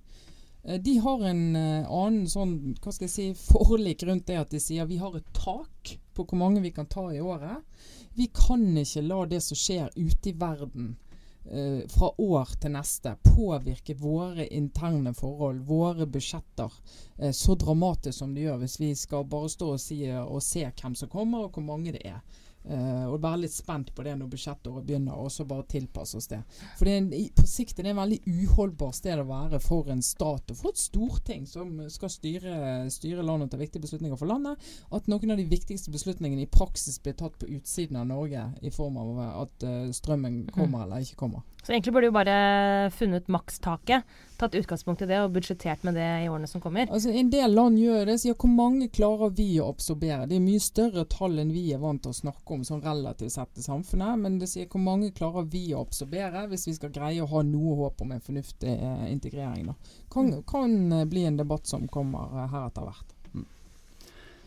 De 0.65 0.97
har 0.97 1.23
en 1.29 1.55
eh, 1.55 1.91
annen 1.91 2.25
sånn, 2.29 2.55
hva 2.81 2.93
skal 2.93 3.05
jeg 3.05 3.13
si, 3.13 3.25
forlik 3.37 4.01
rundt 4.07 4.25
det 4.25 4.39
at 4.41 4.53
de 4.53 4.61
sier 4.61 4.87
vi 4.89 4.97
har 4.97 5.13
et 5.17 5.27
tak 5.37 5.91
på 6.15 6.23
hvor 6.25 6.39
mange 6.39 6.63
vi 6.63 6.71
kan 6.73 6.87
ta 6.89 7.05
i 7.13 7.21
året. 7.21 7.61
Vi 8.17 8.31
kan 8.33 8.63
ikke 8.81 9.03
la 9.05 9.19
det 9.29 9.43
som 9.45 9.59
skjer 9.59 9.91
ute 9.93 10.31
i 10.31 10.37
verden 10.39 10.95
eh, 11.45 11.83
fra 11.91 12.09
år 12.17 12.55
til 12.61 12.73
neste 12.73 13.13
påvirke 13.27 13.93
våre 13.99 14.47
interne 14.47 15.13
forhold, 15.13 15.61
våre 15.67 16.07
budsjetter, 16.09 16.73
eh, 17.19 17.35
så 17.35 17.57
dramatisk 17.59 18.17
som 18.17 18.33
det 18.33 18.47
gjør 18.47 18.63
hvis 18.63 18.79
vi 18.81 18.93
skal 18.97 19.27
bare 19.29 19.51
stå 19.51 19.75
og, 19.75 19.83
si, 19.83 20.01
og 20.09 20.41
se 20.41 20.65
hvem 20.65 20.97
som 20.97 21.11
kommer 21.11 21.45
og 21.45 21.59
hvor 21.59 21.67
mange 21.67 21.93
det 21.93 22.05
er. 22.09 22.23
Eh, 22.65 23.05
og 23.05 23.19
være 23.21 23.43
litt 23.43 23.53
spent 23.53 23.91
på 23.93 24.03
det 24.05 24.15
når 24.17 24.29
budsjettåret 24.31 24.85
begynner, 24.87 25.17
og 25.21 25.29
så 25.33 25.45
bare 25.45 25.67
tilpasse 25.69 26.17
oss 26.17 26.29
det. 26.31 26.39
For 26.79 26.87
det 26.87 26.95
er 26.95 27.01
en, 27.03 27.11
på 27.37 27.45
sikt 27.49 27.79
er 27.79 27.85
det 27.85 27.93
en 27.93 27.99
veldig 28.01 28.19
uholdbar 28.25 28.95
sted 28.97 29.21
å 29.21 29.27
være 29.29 29.59
for 29.61 29.91
en 29.93 30.01
stat 30.05 30.53
og 30.53 30.59
for 30.59 30.73
et 30.73 30.81
storting 30.81 31.45
som 31.49 31.77
skal 31.93 32.13
styre, 32.13 32.55
styre 32.93 33.25
landet 33.25 33.49
og 33.49 33.53
ta 33.53 33.61
viktige 33.61 33.85
beslutninger 33.85 34.17
for 34.17 34.31
landet. 34.31 34.69
At 34.95 35.09
noen 35.11 35.35
av 35.35 35.41
de 35.41 35.47
viktigste 35.49 35.93
beslutningene 35.93 36.47
i 36.47 36.51
praksis 36.51 36.97
blir 37.03 37.17
tatt 37.19 37.37
på 37.41 37.51
utsiden 37.53 38.01
av 38.01 38.09
Norge 38.09 38.47
i 38.65 38.73
form 38.73 38.97
av 39.01 39.21
at 39.45 39.67
uh, 39.67 39.91
strømmen 39.93 40.45
kommer 40.55 40.85
eller 40.85 41.05
ikke 41.05 41.21
kommer. 41.21 41.45
Så 41.65 41.73
egentlig 41.73 41.93
burde 41.95 42.07
vi 42.11 42.13
bare 42.13 42.91
funnet 42.93 43.29
makstaket, 43.33 44.03
tatt 44.37 44.53
utgangspunkt 44.55 45.01
i 45.01 45.07
det 45.09 45.17
og 45.23 45.31
budsjettert 45.33 45.81
med 45.87 45.95
det 45.97 46.05
i 46.21 46.27
årene 46.29 46.45
som 46.45 46.61
kommer. 46.61 46.85
Altså 46.93 47.09
En 47.09 47.31
del 47.33 47.55
land 47.57 47.79
gjør 47.81 48.03
det. 48.05 48.19
Sier 48.21 48.37
hvor 48.37 48.51
mange 48.53 48.91
klarer 48.93 49.33
vi 49.33 49.47
å 49.57 49.71
absorbere? 49.71 50.27
Det 50.29 50.37
er 50.37 50.43
mye 50.45 50.61
større 50.61 51.07
tall 51.09 51.39
enn 51.41 51.53
vi 51.55 51.63
er 51.73 51.81
vant 51.81 52.03
til 52.05 52.13
å 52.13 52.19
snakke 52.19 52.53
om 52.53 52.61
sånn 52.67 52.83
relativt 52.85 53.33
sett 53.33 53.57
i 53.57 53.65
samfunnet. 53.65 54.21
Men 54.21 54.37
det 54.37 54.51
sier 54.51 54.69
hvor 54.69 54.83
mange 54.85 55.09
klarer 55.15 55.49
vi 55.49 55.63
å 55.73 55.81
absorbere 55.81 56.45
hvis 56.51 56.67
vi 56.69 56.75
skal 56.77 56.93
greie 56.93 57.23
å 57.23 57.31
ha 57.33 57.41
noe 57.47 57.79
håp 57.81 58.05
om 58.05 58.13
en 58.13 58.21
fornuftig 58.21 58.75
eh, 58.75 59.07
integrering. 59.09 59.71
da. 59.71 59.97
Kan, 60.13 60.29
kan 60.45 60.77
eh, 60.91 61.07
bli 61.09 61.25
en 61.25 61.41
debatt 61.41 61.65
som 61.65 61.89
kommer 61.89 62.29
eh, 62.43 62.51
her 62.53 62.69
etter 62.69 62.85
hvert. 62.85 63.15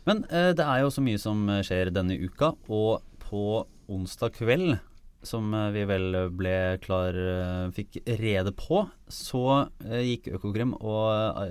Men 0.07 0.22
eh, 0.31 0.52
det 0.57 0.64
er 0.64 0.85
jo 0.85 0.92
så 0.94 1.02
mye 1.04 1.18
som 1.20 1.48
eh, 1.50 1.64
skjer 1.66 1.90
denne 1.92 2.14
uka, 2.16 2.54
og 2.70 3.02
på 3.26 3.64
onsdag 3.92 4.38
kveld 4.38 4.78
som 5.22 5.54
eh, 5.54 5.70
vi 5.74 5.85
vel 5.88 6.16
ble 6.37 6.54
klar 6.85 7.16
eh, 7.16 7.66
fikk 7.74 8.00
rede 8.20 8.52
på, 8.57 8.85
så 9.11 9.44
eh, 9.87 10.04
gikk 10.12 10.31
Økokrim 10.38 10.76
og 10.78 11.09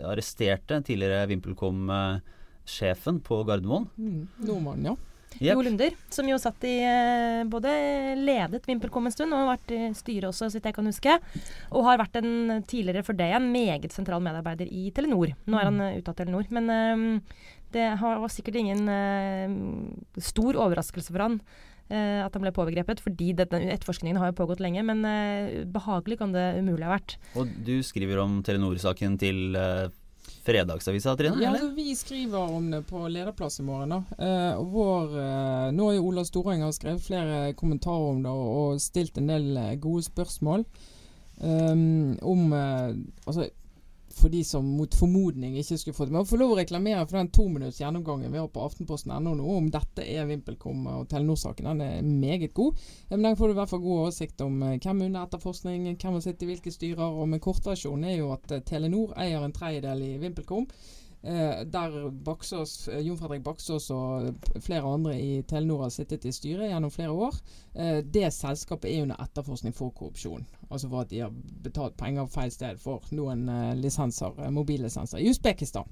arresterte 0.08 0.80
tidligere 0.88 1.28
VimpelCom-sjefen 1.34 3.22
på 3.26 3.44
Gardermoen. 3.48 3.90
Mm, 3.98 4.24
nordmann, 4.48 4.90
ja. 4.92 4.98
Yep. 5.38 5.52
Jo 5.52 5.62
Lunder, 5.62 5.94
som 6.10 6.26
jo 6.26 6.38
satt 6.42 6.64
i 6.66 6.80
både 7.52 7.70
ledet 8.18 8.64
VimpelCom 8.66 9.06
en 9.06 9.14
stund 9.14 9.36
og 9.36 9.44
har 9.44 9.50
vært 9.52 9.74
i 9.76 9.80
styret 9.94 10.32
også, 10.32 10.48
så 10.48 10.58
vidt 10.58 10.70
jeg 10.72 10.78
kan 10.80 10.90
huske. 10.90 11.18
Og 11.76 11.86
har 11.86 12.00
vært 12.02 12.18
en 12.18 12.64
tidligere 12.66 13.04
for 13.06 13.20
det 13.20 13.28
en 13.36 13.52
meget 13.52 13.94
sentral 13.94 14.24
medarbeider 14.26 14.72
i 14.72 14.88
Telenor. 14.96 15.36
Nå 15.46 15.60
er 15.60 15.70
han 15.70 15.84
ute 16.00 16.10
av 16.10 16.18
Telenor, 16.18 16.48
men 16.58 16.74
um, 16.74 17.06
det 17.76 17.86
var 18.02 18.34
sikkert 18.34 18.58
ingen 18.64 18.90
uh, 18.90 20.18
stor 20.26 20.58
overraskelse 20.64 21.14
for 21.14 21.28
han 21.28 21.38
at 21.90 22.34
han 22.36 22.44
ble 22.44 22.52
påbegrepet, 22.56 23.00
fordi 23.04 23.32
denne 23.38 23.72
etterforskningen 23.74 24.20
har 24.20 24.32
jo 24.32 24.40
pågått 24.42 24.64
lenge. 24.64 24.84
Men 24.88 25.06
uh, 25.08 25.64
behagelig 25.72 26.20
kan 26.22 26.34
det 26.36 26.50
umulig 26.60 26.88
ha 26.88 26.98
vært. 26.98 27.18
Og 27.40 27.54
du 27.68 27.78
skriver 27.86 28.24
om 28.24 28.42
Telenor-saken 28.46 29.16
til 29.22 29.60
Fredagsavisa, 30.48 31.14
Trine? 31.20 31.40
Ja, 31.44 31.52
altså, 31.54 31.70
vi 31.76 31.96
skriver 31.96 32.52
om 32.56 32.70
det 32.72 32.82
på 32.88 33.02
lederplass 33.12 33.60
i 33.60 33.68
morgen. 33.68 33.96
da. 33.96 34.60
vår, 34.64 35.16
nå 35.76 35.88
har 35.90 35.98
jo 35.98 36.06
Ola 36.08 36.24
Storeng 36.28 36.64
skrevet 36.76 37.04
flere 37.04 37.40
kommentarer 37.60 38.14
om 38.14 38.22
det 38.24 38.32
og, 38.32 38.52
og 38.62 38.84
stilt 38.84 39.20
en 39.20 39.32
del 39.32 39.60
gode 39.84 40.08
spørsmål. 40.08 40.68
Um, 41.38 42.16
om 42.26 42.50
altså 42.56 43.46
for 44.18 44.34
de 44.34 44.44
som 44.44 44.66
mot 44.66 44.96
formodning 44.98 45.58
ikke 45.60 45.78
skulle 45.78 45.98
fått 45.98 46.12
med. 46.14 46.28
Få 46.28 46.40
lov 46.40 46.56
å 46.56 46.60
reklamere 46.60 47.06
for 47.06 47.20
den 47.20 47.32
tominutts 47.34 47.80
gjennomgangen 47.82 48.34
vi 48.34 48.42
har 48.42 48.50
på 48.52 48.66
aftenposten.no 48.66 49.36
nå 49.38 49.48
om 49.58 49.70
dette 49.74 50.06
er 50.06 50.28
VimpelCom 50.30 50.86
og 50.96 51.08
Telenor-saken. 51.12 51.70
Den 51.72 51.84
er 51.86 52.06
meget 52.08 52.54
god. 52.58 52.78
Men 53.12 53.28
den 53.30 53.40
får 53.40 53.50
du 53.50 53.56
i 53.56 53.60
hvert 53.62 53.74
fall 53.74 53.84
god 53.86 54.04
oversikt 54.04 54.46
om 54.46 54.62
eh, 54.64 54.78
hvem 54.84 55.04
under 55.08 55.28
etterforskning, 55.28 55.90
hvem 55.94 56.18
har 56.18 56.24
sittet 56.26 56.48
i 56.48 56.52
hvilke 56.52 56.74
styrer. 56.74 57.06
Og 57.08 57.30
med 57.30 57.44
kortversjonen 57.44 58.10
er 58.10 58.20
jo 58.20 58.32
at 58.36 58.56
eh, 58.56 58.64
Telenor 58.68 59.14
eier 59.20 59.46
en 59.46 59.56
tredjedel 59.56 60.06
i 60.08 60.16
VimpelCom. 60.22 60.68
Eh, 61.24 61.66
der 61.66 62.12
Baksås, 62.12 62.88
eh, 62.88 63.00
Jon 63.00 63.18
Fredrik 63.18 63.44
Baksås 63.44 63.90
og 63.90 64.36
flere 64.62 64.86
andre 64.86 65.16
i 65.20 65.42
Telenor 65.42 65.82
har 65.88 65.90
sittet 65.90 66.26
i 66.26 66.32
styret 66.32 66.70
gjennom 66.70 66.94
flere 66.94 67.12
år. 67.12 67.40
Eh, 67.76 68.00
det 68.06 68.30
selskapet 68.34 68.92
er 68.92 69.02
under 69.02 69.20
etterforskning 69.24 69.74
for 69.76 69.90
korrupsjon. 69.90 70.46
Altså 70.70 70.90
for 70.90 71.02
at 71.02 71.10
de 71.10 71.20
har 71.26 71.34
betalt 71.64 71.98
penger 71.98 72.30
feil 72.32 72.52
sted 72.54 72.78
for 72.78 73.04
noen 73.12 73.48
lisenser, 73.82 74.50
mobillisenser 74.52 75.18
i 75.18 75.30
Usbekistan. 75.32 75.90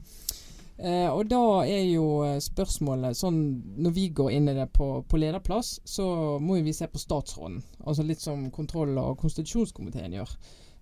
Eh, 0.78 1.08
og 1.08 1.30
da 1.32 1.64
er 1.64 1.86
jo 1.88 2.06
spørsmålet 2.44 3.16
sånn 3.16 3.38
Når 3.80 3.94
vi 3.96 4.10
går 4.12 4.34
inn 4.36 4.50
i 4.52 4.56
det 4.58 4.66
på, 4.76 4.90
på 5.08 5.20
lederplass, 5.22 5.78
så 5.88 6.36
må 6.44 6.60
vi 6.66 6.74
se 6.76 6.90
på 6.92 7.00
statsråden. 7.00 7.62
Altså 7.86 8.04
litt 8.04 8.24
som 8.24 8.50
kontroll- 8.52 9.00
og 9.00 9.18
konstitusjonskomiteen 9.22 10.18
gjør. 10.18 10.36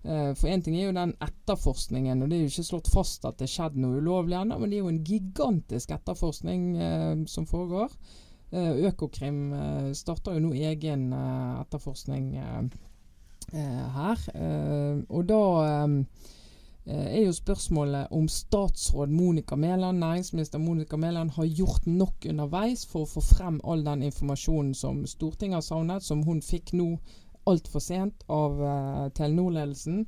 Eh, 0.04 0.34
for 0.36 0.50
én 0.52 0.60
ting 0.64 0.76
er 0.76 0.88
jo 0.88 0.96
den 0.96 1.14
etterforskningen, 1.24 2.20
og 2.22 2.28
det 2.28 2.36
er 2.36 2.42
jo 2.44 2.52
ikke 2.52 2.66
slått 2.68 2.90
fast 2.92 3.24
at 3.24 3.38
det 3.40 3.48
skjedde 3.48 3.80
noe 3.80 4.02
ulovlig 4.02 4.36
ennå, 4.36 4.58
men 4.60 4.68
det 4.70 4.76
er 4.76 4.82
jo 4.82 4.92
en 4.92 5.04
gigantisk 5.06 5.94
etterforskning 5.96 6.66
eh, 6.76 7.14
som 7.30 7.46
foregår. 7.48 7.94
Eh, 8.52 8.84
Økokrim 8.90 9.38
eh, 9.56 9.92
starter 9.96 10.36
jo 10.36 10.44
nå 10.44 10.52
egen 10.72 11.08
eh, 11.16 11.54
etterforskning 11.62 12.34
eh, 12.36 12.82
her. 13.54 14.20
og 15.08 15.26
da 15.28 15.40
er 16.86 17.22
jo 17.24 17.32
spørsmålet 17.32 18.10
om 18.12 18.26
statsråd 18.28 19.08
Monica 19.08 19.56
Mæland, 19.56 19.98
næringsminister 19.98 20.58
Monica 20.58 20.96
Mæland, 20.96 21.30
har 21.30 21.46
gjort 21.46 21.86
nok 21.86 22.26
underveis 22.28 22.84
for 22.86 23.04
å 23.04 23.08
få 23.08 23.22
frem 23.24 23.60
all 23.64 23.84
den 23.86 24.02
informasjonen 24.04 24.74
som 24.76 25.06
Stortinget 25.08 25.62
har 25.62 25.64
savnet, 25.64 26.04
som 26.04 26.22
hun 26.28 26.42
fikk 26.44 26.74
nå 26.76 26.90
altfor 27.48 27.80
sent 27.80 28.24
av 28.28 28.60
uh, 28.60 29.08
Telenor-ledelsen. 29.16 30.04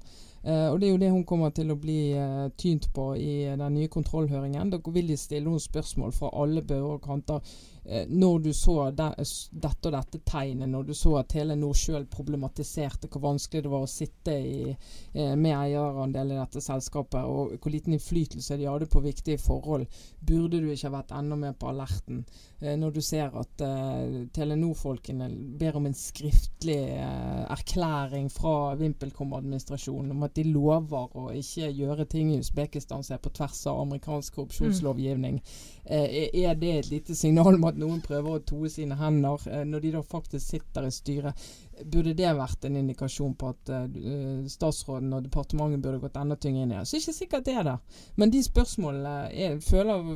Uh, 0.47 0.73
og 0.73 0.81
Det 0.81 0.87
er 0.87 0.93
jo 0.93 1.01
det 1.03 1.11
hun 1.11 1.25
kommer 1.27 1.51
til 1.51 1.73
å 1.75 1.79
bli 1.81 2.15
uh, 2.15 2.49
tynt 2.57 2.91
på 2.95 3.09
i 3.19 3.33
den 3.59 3.75
nye 3.75 3.91
kontrollhøringen. 3.91 4.71
Da 4.71 4.79
vil 4.87 5.11
de 5.11 5.17
stille 5.19 5.49
noen 5.49 5.63
spørsmål 5.63 6.15
fra 6.15 6.31
alle 6.39 6.63
bøyer 6.63 6.93
og 6.97 7.03
kanter 7.03 7.43
Eh, 7.89 8.07
når 8.09 8.39
du 8.39 8.53
så 8.55 8.91
de, 8.91 9.07
dette 9.51 9.89
og 9.89 9.95
dette 9.95 10.19
tegnet, 10.27 10.69
når 10.69 10.89
du 10.89 10.95
så 10.97 11.13
at 11.21 11.29
Telenor 11.31 11.77
sjøl 11.79 12.07
problematiserte 12.11 13.07
hvor 13.13 13.23
vanskelig 13.29 13.63
det 13.63 13.71
var 13.71 13.85
å 13.87 13.91
sitte 13.91 14.35
i, 14.35 14.73
eh, 15.15 15.35
med 15.39 15.55
eierandel 15.55 16.33
i 16.35 16.41
dette 16.41 16.63
selskapet, 16.65 17.23
og 17.23 17.55
hvor 17.61 17.75
liten 17.75 17.95
innflytelse 17.95 18.59
de 18.59 18.67
hadde 18.67 18.91
på 18.91 19.05
viktige 19.05 19.39
forhold, 19.39 19.87
burde 20.19 20.59
du 20.59 20.67
ikke 20.73 20.91
ha 20.91 20.97
vært 20.97 21.15
enda 21.15 21.39
mer 21.39 21.55
på 21.55 21.71
alerten. 21.71 22.25
Eh, 22.59 22.75
når 22.81 22.97
du 22.97 23.01
ser 23.05 23.31
at 23.39 23.63
eh, 23.63 24.19
Telenor-folkene 24.35 25.31
ber 25.61 25.79
om 25.79 25.87
en 25.87 25.97
skriftlig 25.97 26.81
eh, 26.97 27.45
erklæring 27.55 28.33
fra 28.35 28.75
VimpelCom-administrasjonen 28.81 30.11
om 30.17 30.27
at 30.27 30.35
de 30.37 30.44
lover 30.49 31.16
å 31.16 31.27
ikke 31.35 31.70
gjøre 31.72 32.07
ting 32.11 32.31
i 32.33 32.38
Usbekistan 32.42 33.05
som 33.05 33.16
er 33.16 33.22
på 33.25 33.33
tvers 33.37 33.62
av 33.70 33.81
amerikansk 33.83 34.38
korrupsjonslovgivning. 34.38 35.40
Mm. 35.40 35.66
Er 35.87 36.55
det 36.59 36.72
et 36.77 36.90
lite 36.90 37.14
signal 37.14 37.55
om 37.55 37.68
at 37.68 37.79
noen 37.81 38.03
prøver 38.05 38.37
å 38.37 38.44
toe 38.44 38.70
sine 38.72 38.99
hender, 39.01 39.42
eh, 39.51 39.64
når 39.64 39.85
de 39.85 39.94
da 39.96 40.03
faktisk 40.03 40.46
sitter 40.55 40.88
i 40.88 40.94
styret? 40.94 41.46
Burde 41.85 42.15
det 42.17 42.31
vært 42.37 42.65
en 42.67 42.77
indikasjon 42.81 43.35
på 43.39 43.51
at 43.53 43.73
uh, 43.73 44.47
statsråden 44.51 45.12
og 45.17 45.27
departementet 45.27 45.83
burde 45.85 46.01
gått 46.03 46.19
enda 46.21 46.37
tyngre 46.41 46.65
inn 46.65 46.73
i 46.73 46.79
det. 46.79 46.85
Så 46.89 46.97
er 46.97 47.05
ikke 47.05 47.17
sikkert 47.17 47.49
det 47.49 47.57
er 47.61 47.67
det. 47.69 47.77
Men 48.21 48.33
de 48.33 48.43
spørsmålene 48.45 49.15
er, 49.33 49.59
føler 49.65 50.07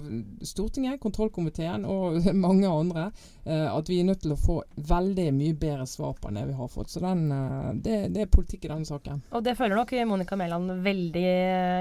Stortinget, 0.46 1.00
kontrollkomiteen 1.02 1.86
og 1.88 2.20
mange 2.46 2.68
andre 2.70 3.08
uh, 3.10 3.68
at 3.74 3.90
vi 3.90 4.00
er 4.00 4.08
nødt 4.08 4.22
til 4.24 4.34
å 4.34 4.40
få 4.40 4.60
veldig 4.90 5.28
mye 5.36 5.58
bedre 5.60 5.88
svar 5.90 6.16
på 6.18 6.30
enn 6.30 6.40
det 6.40 6.46
vi 6.50 6.58
har 6.60 6.72
fått. 6.72 6.92
Så 6.94 7.04
den, 7.04 7.26
uh, 7.32 7.72
det, 7.74 7.98
det, 8.14 8.24
er 8.24 8.32
politikk 8.32 8.66
i 8.66 8.72
denne 8.72 8.88
saken. 8.88 9.24
Og 9.36 9.44
det 9.44 9.56
føler 9.58 9.76
nok 9.76 9.94
Monica 10.10 10.38
Mæland 10.38 10.72
veldig 10.84 11.26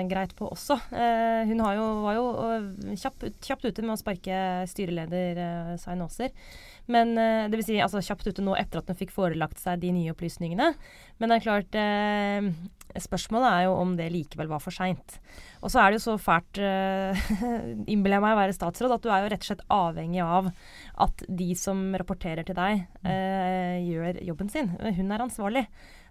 greit 0.10 0.36
på 0.38 0.50
også. 0.50 0.76
hun 0.90 1.62
jo, 1.78 1.86
var 2.04 2.18
jo 2.18 2.26
kjapt, 2.98 3.26
kjapt 3.46 3.68
ute 3.68 3.86
med 3.86 3.96
å 3.96 4.00
sparke 4.00 4.42
styreleder 4.70 5.78
Svein 5.80 6.04
Aaser. 6.04 6.34
Men 6.90 7.14
eh, 7.18 7.46
det 7.50 7.60
vil 7.60 7.68
si 7.68 7.78
altså, 7.82 8.02
kjapt 8.04 8.28
ute 8.32 8.44
nå 8.44 8.56
etter 8.58 8.82
at 8.82 8.90
hun 8.90 8.98
fikk 8.98 9.14
forelagt 9.14 9.62
seg 9.62 9.82
de 9.84 9.94
nye 9.94 10.14
opplysningene. 10.14 10.72
Men 11.22 11.32
det 11.32 11.38
er 11.38 11.46
klart 11.46 11.80
eh, 11.80 12.50
Spørsmålet 13.00 13.46
er 13.52 13.64
jo 13.68 13.76
om 13.78 13.92
det 14.00 14.08
likevel 14.10 14.50
var 14.50 14.62
for 14.64 14.74
seint. 14.74 15.20
Og 15.62 15.70
så 15.70 15.84
er 15.84 15.92
det 15.92 16.00
jo 16.00 16.06
så 16.08 16.16
fælt, 16.18 16.58
eh, 16.58 17.30
innbiller 17.92 18.18
jeg 18.18 18.24
meg 18.26 18.34
å 18.34 18.40
være 18.40 18.56
statsråd, 18.58 18.96
at 18.96 19.06
du 19.06 19.12
er 19.14 19.22
jo 19.22 19.30
rett 19.30 19.46
og 19.46 19.50
slett 19.52 19.62
avhengig 19.76 20.24
av 20.26 20.50
at 21.06 21.24
de 21.30 21.52
som 21.60 21.84
rapporterer 22.02 22.48
til 22.48 22.58
deg, 22.58 22.82
eh, 23.06 23.78
gjør 23.86 24.24
jobben 24.32 24.50
sin. 24.50 24.74
Hun 24.82 25.14
er 25.14 25.26
ansvarlig. 25.28 25.68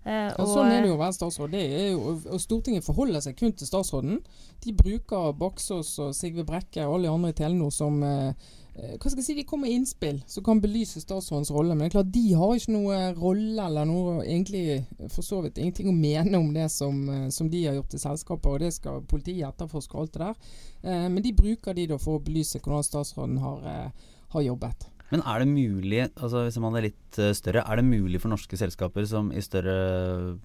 Og 0.08 0.14
ja, 0.14 0.44
sånn 0.46 0.70
er 0.70 0.84
det 0.84 0.88
jo 0.88 0.94
å 0.94 1.00
være 1.02 1.16
statsråd. 1.16 1.54
Jo, 1.58 2.12
og 2.30 2.38
Stortinget 2.40 2.86
forholder 2.86 3.20
seg 3.20 3.34
kun 3.36 3.50
til 3.58 3.68
statsråden. 3.68 4.22
De 4.62 4.72
bruker 4.72 5.34
Baksås 5.36 5.90
og 6.00 6.14
Sigve 6.16 6.46
Brekke 6.48 6.86
og 6.86 6.94
alle 6.94 7.10
de 7.10 7.12
andre 7.12 7.32
i 7.34 7.36
Telenor 7.36 7.74
som 7.74 7.98
Eh, 8.06 8.32
hva 8.78 9.10
skal 9.10 9.18
jeg 9.18 9.26
si, 9.26 9.36
De 9.38 9.44
kommer 9.48 9.66
med 9.66 9.80
innspill 9.80 10.18
som 10.30 10.44
kan 10.46 10.60
belyse 10.62 11.00
statsrådens 11.02 11.50
rolle. 11.54 11.74
Men 11.74 11.86
det 11.86 11.88
er 11.90 11.94
klart 11.96 12.12
de 12.14 12.24
har 12.38 12.52
ikke 12.54 12.74
noe 12.74 12.98
rolle 13.18 13.64
eller 13.64 13.88
noe 13.88 14.18
egentlig 14.22 14.82
for 15.10 15.26
så 15.26 15.40
vidt 15.44 15.58
ingenting 15.58 15.90
å 15.90 15.96
mene 15.96 16.38
om 16.38 16.52
det 16.54 16.68
som, 16.72 17.00
eh, 17.10 17.28
som 17.34 17.50
de 17.50 17.64
har 17.66 17.78
gjort 17.78 17.90
til 17.94 18.04
selskapet. 18.04 18.52
Og 18.52 18.60
det 18.62 18.74
skal 18.76 19.02
politiet 19.02 19.48
etterforske 19.48 19.96
og 19.96 20.04
alt 20.04 20.12
det 20.12 20.22
der. 20.26 20.36
Eh, 20.84 21.08
men 21.08 21.24
de 21.24 21.34
bruker 21.34 21.74
de 21.74 21.88
da 21.90 21.98
for 21.98 22.18
å 22.18 22.22
belyse 22.22 22.62
hvordan 22.62 22.86
statsråden 22.86 23.42
har, 23.42 23.90
har 24.34 24.46
jobbet. 24.46 24.88
Men 25.08 25.22
er 25.24 25.40
det 25.40 25.48
mulig, 25.48 26.02
altså 26.20 26.44
hvis 26.44 26.58
man 26.60 26.74
er 26.76 26.90
litt 26.90 27.18
større, 27.32 27.62
er 27.64 27.80
det 27.80 27.84
mulig 27.88 28.20
for 28.20 28.28
norske 28.28 28.58
selskaper 28.60 29.06
som 29.08 29.30
i 29.32 29.40
større, 29.40 30.36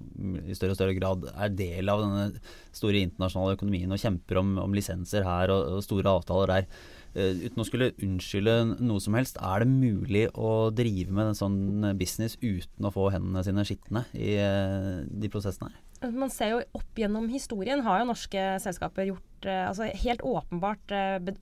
i 0.47 0.55
større 0.55 0.71
og 0.71 0.79
større 0.79 0.95
grad 0.95 1.27
er 1.35 1.51
del 1.51 1.91
av 1.91 1.99
denne 1.99 2.39
store 2.71 3.01
internasjonale 3.03 3.57
økonomien 3.57 3.91
og 3.91 3.99
kjemper 3.99 4.39
om, 4.39 4.55
om 4.63 4.73
lisenser 4.73 5.27
her 5.27 5.51
og, 5.51 5.67
og 5.67 5.83
store 5.83 6.15
avtaler 6.15 6.53
der, 6.53 6.69
Eh, 6.71 7.02
uten 7.13 7.61
å 7.61 7.67
skulle 7.67 7.91
unnskylde 8.01 8.55
noe 8.81 9.01
som 9.03 9.15
helst, 9.17 9.37
er 9.37 9.63
det 9.63 9.69
mulig 9.69 10.25
å 10.33 10.69
drive 10.73 11.13
med 11.13 11.31
en 11.31 11.37
sånn 11.37 11.59
business 11.99 12.37
uten 12.41 12.87
å 12.87 12.93
få 12.93 13.09
hendene 13.13 13.43
sine 13.45 13.65
skitne 13.67 14.05
i 14.17 14.35
eh, 14.41 15.03
de 15.07 15.31
prosessene 15.33 15.71
her? 15.71 16.11
Man 16.11 16.31
ser 16.33 16.51
jo 16.51 16.63
opp 16.75 16.99
gjennom 16.99 17.29
historien 17.31 17.83
har 17.85 18.01
jo 18.01 18.09
norske 18.09 18.41
selskaper 18.63 19.07
gjort 19.13 19.21
eh, 19.23 19.32
altså 19.49 19.89
helt 20.03 20.23
åpenbart 20.25 20.93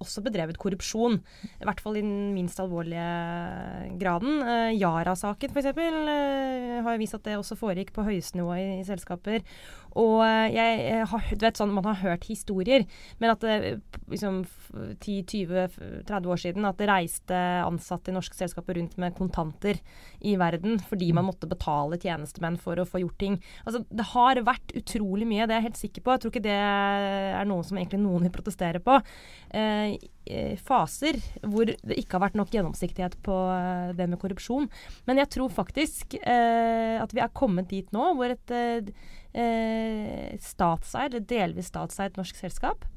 også 0.02 0.24
bedrevet 0.26 0.60
korrupsjon. 0.62 1.20
I 1.60 1.68
hvert 1.68 1.82
fall 1.84 2.00
i 2.00 2.04
den 2.06 2.32
minst 2.36 2.60
alvorlige 2.62 3.06
graden. 4.02 4.42
Yara-saken 4.78 5.54
f.eks. 5.54 5.70
har 6.86 7.02
vist 7.02 7.18
at 7.18 7.28
det 7.28 7.38
også 7.40 7.60
foregikk 7.60 7.94
på 7.96 8.06
høyeste 8.08 8.40
nivå 8.40 8.58
i, 8.58 8.68
i 8.80 8.88
selskaper. 8.88 9.46
Og 10.00 10.22
eh, 10.24 10.54
jeg 10.56 11.06
har, 11.12 11.26
du 11.36 11.44
vet 11.44 11.60
sånn, 11.60 11.74
Man 11.76 11.88
har 11.90 12.00
hørt 12.04 12.28
historier, 12.30 12.86
men 13.20 13.34
at 13.34 13.44
det 13.44 13.82
liksom 14.12 14.42
10-20-30 14.72 16.30
år 16.32 16.40
siden 16.40 16.68
at 16.68 16.80
det 16.80 16.88
reiste 16.88 17.38
ansatte 17.66 18.12
i 18.12 18.16
norske 18.16 18.38
selskaper 18.38 18.78
rundt 18.80 18.98
med 19.02 19.16
kontanter 19.18 19.80
i 20.24 20.38
verden 20.40 20.80
fordi 20.88 21.12
man 21.16 21.28
måtte 21.28 21.50
betale 21.50 22.00
tjenestemenn 22.00 22.60
for 22.62 22.80
å 22.80 22.88
få 22.88 23.02
gjort 23.04 23.20
ting. 23.20 23.38
Altså, 23.66 23.84
Det 23.90 24.08
har 24.14 24.40
vært 24.48 24.76
utrolig 24.78 25.28
mye, 25.28 25.48
det 25.48 25.56
er 25.56 25.62
jeg 25.62 25.70
helt 25.70 25.82
sikker 25.82 26.06
på. 26.06 26.16
Jeg 26.16 26.24
tror 26.24 26.34
ikke 26.34 26.46
det 26.48 26.56
er 26.62 27.50
noe 27.50 27.66
som 27.68 27.80
egentlig 27.80 27.91
noen 28.00 28.28
vil 28.28 28.34
protestere 28.36 28.82
på. 28.84 29.00
Eh, 29.58 29.98
faser 30.62 31.18
hvor 31.42 31.68
det 31.68 31.98
ikke 31.98 32.18
har 32.18 32.26
vært 32.28 32.38
nok 32.40 32.54
gjennomsiktighet 32.54 33.18
på 33.26 33.38
eh, 33.56 33.92
det 33.98 34.08
med 34.12 34.22
korrupsjon. 34.22 34.70
Men 35.10 35.22
jeg 35.24 35.32
tror 35.36 35.52
faktisk 35.52 36.16
eh, 36.22 37.02
at 37.02 37.16
vi 37.16 37.24
er 37.24 37.36
kommet 37.36 37.72
dit 37.72 37.92
nå 37.96 38.14
hvor 38.16 38.32
et 38.32 38.56
eh, 38.56 40.32
statseid, 40.40 41.20
delvis 41.28 41.72
statseid 41.74 42.20
norsk 42.20 42.40
selskap 42.40 42.88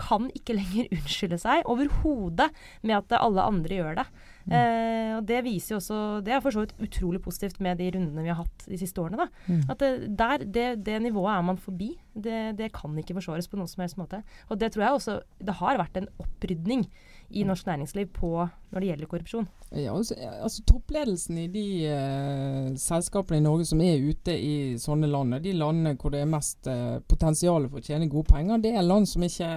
kan 0.00 0.30
ikke 0.36 0.56
lenger 0.56 0.90
unnskylde 0.96 1.40
seg 1.40 1.68
overhodet 1.70 2.50
med 2.82 2.96
at 3.02 3.18
alle 3.20 3.46
andre 3.52 3.80
gjør 3.80 4.00
det. 4.02 4.06
Mm. 4.46 4.54
Eh, 4.56 5.12
og 5.18 5.26
Det 5.28 5.40
viser 5.44 5.74
jo 5.74 5.78
også, 5.80 5.98
det 6.24 6.32
er 6.32 6.40
for 6.40 6.54
så 6.54 6.64
vidt 6.64 6.74
utrolig 6.80 7.20
positivt 7.22 7.60
med 7.60 7.78
de 7.78 7.90
rundene 7.94 8.24
vi 8.24 8.32
har 8.32 8.40
hatt 8.40 8.66
de 8.66 8.78
siste 8.80 9.02
årene. 9.02 9.26
da. 9.26 9.28
Mm. 9.46 9.62
At 9.68 9.78
det, 9.82 9.90
der, 10.18 10.44
det, 10.44 10.66
det, 10.86 11.02
nivået 11.02 11.34
er 11.34 11.42
man 11.42 11.60
forbi. 11.60 11.92
Det, 12.14 12.56
det, 12.58 12.72
kan 12.72 12.96
ikke 12.98 13.14
forsvares 13.20 13.48
på 13.48 13.56
noen 13.60 13.68
som 13.70 13.84
helst 13.84 13.98
måte. 14.00 14.22
Og 14.48 14.58
det 14.60 14.72
tror 14.72 14.82
jeg 14.82 14.92
også 14.96 15.20
Det 15.38 15.54
har 15.60 15.78
vært 15.78 15.96
en 15.96 16.08
opprydning 16.18 16.88
i 17.30 17.44
norsk 17.46 17.66
næringsliv 17.66 18.08
på 18.10 18.30
når 18.70 18.80
det 18.80 18.88
gjelder 18.88 19.06
korrupsjon. 19.06 19.46
Ja, 19.70 19.94
altså, 19.94 20.16
altså 20.42 20.64
Toppledelsen 20.66 21.38
i 21.38 21.46
de 21.46 21.66
uh, 21.86 22.76
selskapene 22.76 23.38
i 23.38 23.44
Norge 23.44 23.68
som 23.70 23.80
er 23.80 24.02
ute 24.02 24.34
i 24.34 24.74
sånne 24.82 25.06
land, 25.06 25.38
de 25.44 25.54
landene 25.54 25.94
hvor 25.94 26.10
det 26.10 26.24
er 26.24 26.30
mest 26.30 26.66
uh, 26.66 26.98
potensial 27.06 27.68
for 27.70 27.78
å 27.78 27.86
tjene 27.86 28.10
gode 28.10 28.32
penger, 28.32 28.64
det 28.64 28.74
er 28.74 28.86
land 28.86 29.06
som 29.08 29.22
ikke 29.22 29.50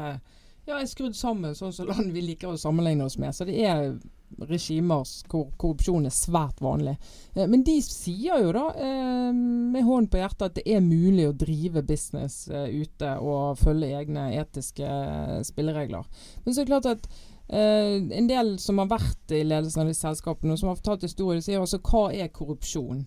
ja, 0.67 0.77
er 0.77 0.85
skrudd 0.87 1.15
sammen 1.17 1.55
sånn 1.57 1.73
som 1.75 1.89
land 1.89 2.13
vi 2.13 2.23
liker 2.23 2.53
å 2.53 2.59
sammenligne 2.59 3.07
oss 3.07 3.17
med. 3.19 3.35
Så 3.35 3.47
det 3.49 3.57
er 3.65 3.95
regimer 4.49 5.07
hvor 5.29 5.49
korrupsjon 5.59 6.07
er 6.07 6.13
svært 6.15 6.61
vanlig. 6.63 6.95
Eh, 7.35 7.47
men 7.49 7.63
de 7.65 7.77
sier 7.85 8.43
jo 8.43 8.53
da, 8.55 8.65
eh, 8.77 9.29
med 9.33 9.83
hånden 9.83 10.09
på 10.11 10.21
hjertet, 10.21 10.45
at 10.49 10.57
det 10.59 10.65
er 10.67 10.85
mulig 10.85 11.27
å 11.29 11.35
drive 11.37 11.85
business 11.87 12.47
eh, 12.49 12.69
ute 12.83 13.15
og 13.19 13.59
følge 13.61 13.93
egne 13.99 14.29
etiske 14.39 14.89
spilleregler. 15.47 16.07
Men 16.43 16.53
så 16.53 16.61
er 16.61 16.65
det 16.65 16.73
klart 16.73 16.91
at 16.97 17.13
en 17.53 18.27
del 18.29 18.53
som 18.63 18.79
har 18.79 18.87
vært 18.89 19.33
i 19.35 19.41
ledelsen 19.43 19.83
av 19.83 19.89
disse 19.91 20.07
selskapene, 20.07 20.55
og 20.55 20.61
som 20.61 20.69
har 20.71 20.77
fortalt 20.79 21.03
historier, 21.05 21.41
sier 21.43 21.59
altså 21.59 21.81
hva 21.83 22.07
er 22.15 22.31
korrupsjon? 22.33 23.03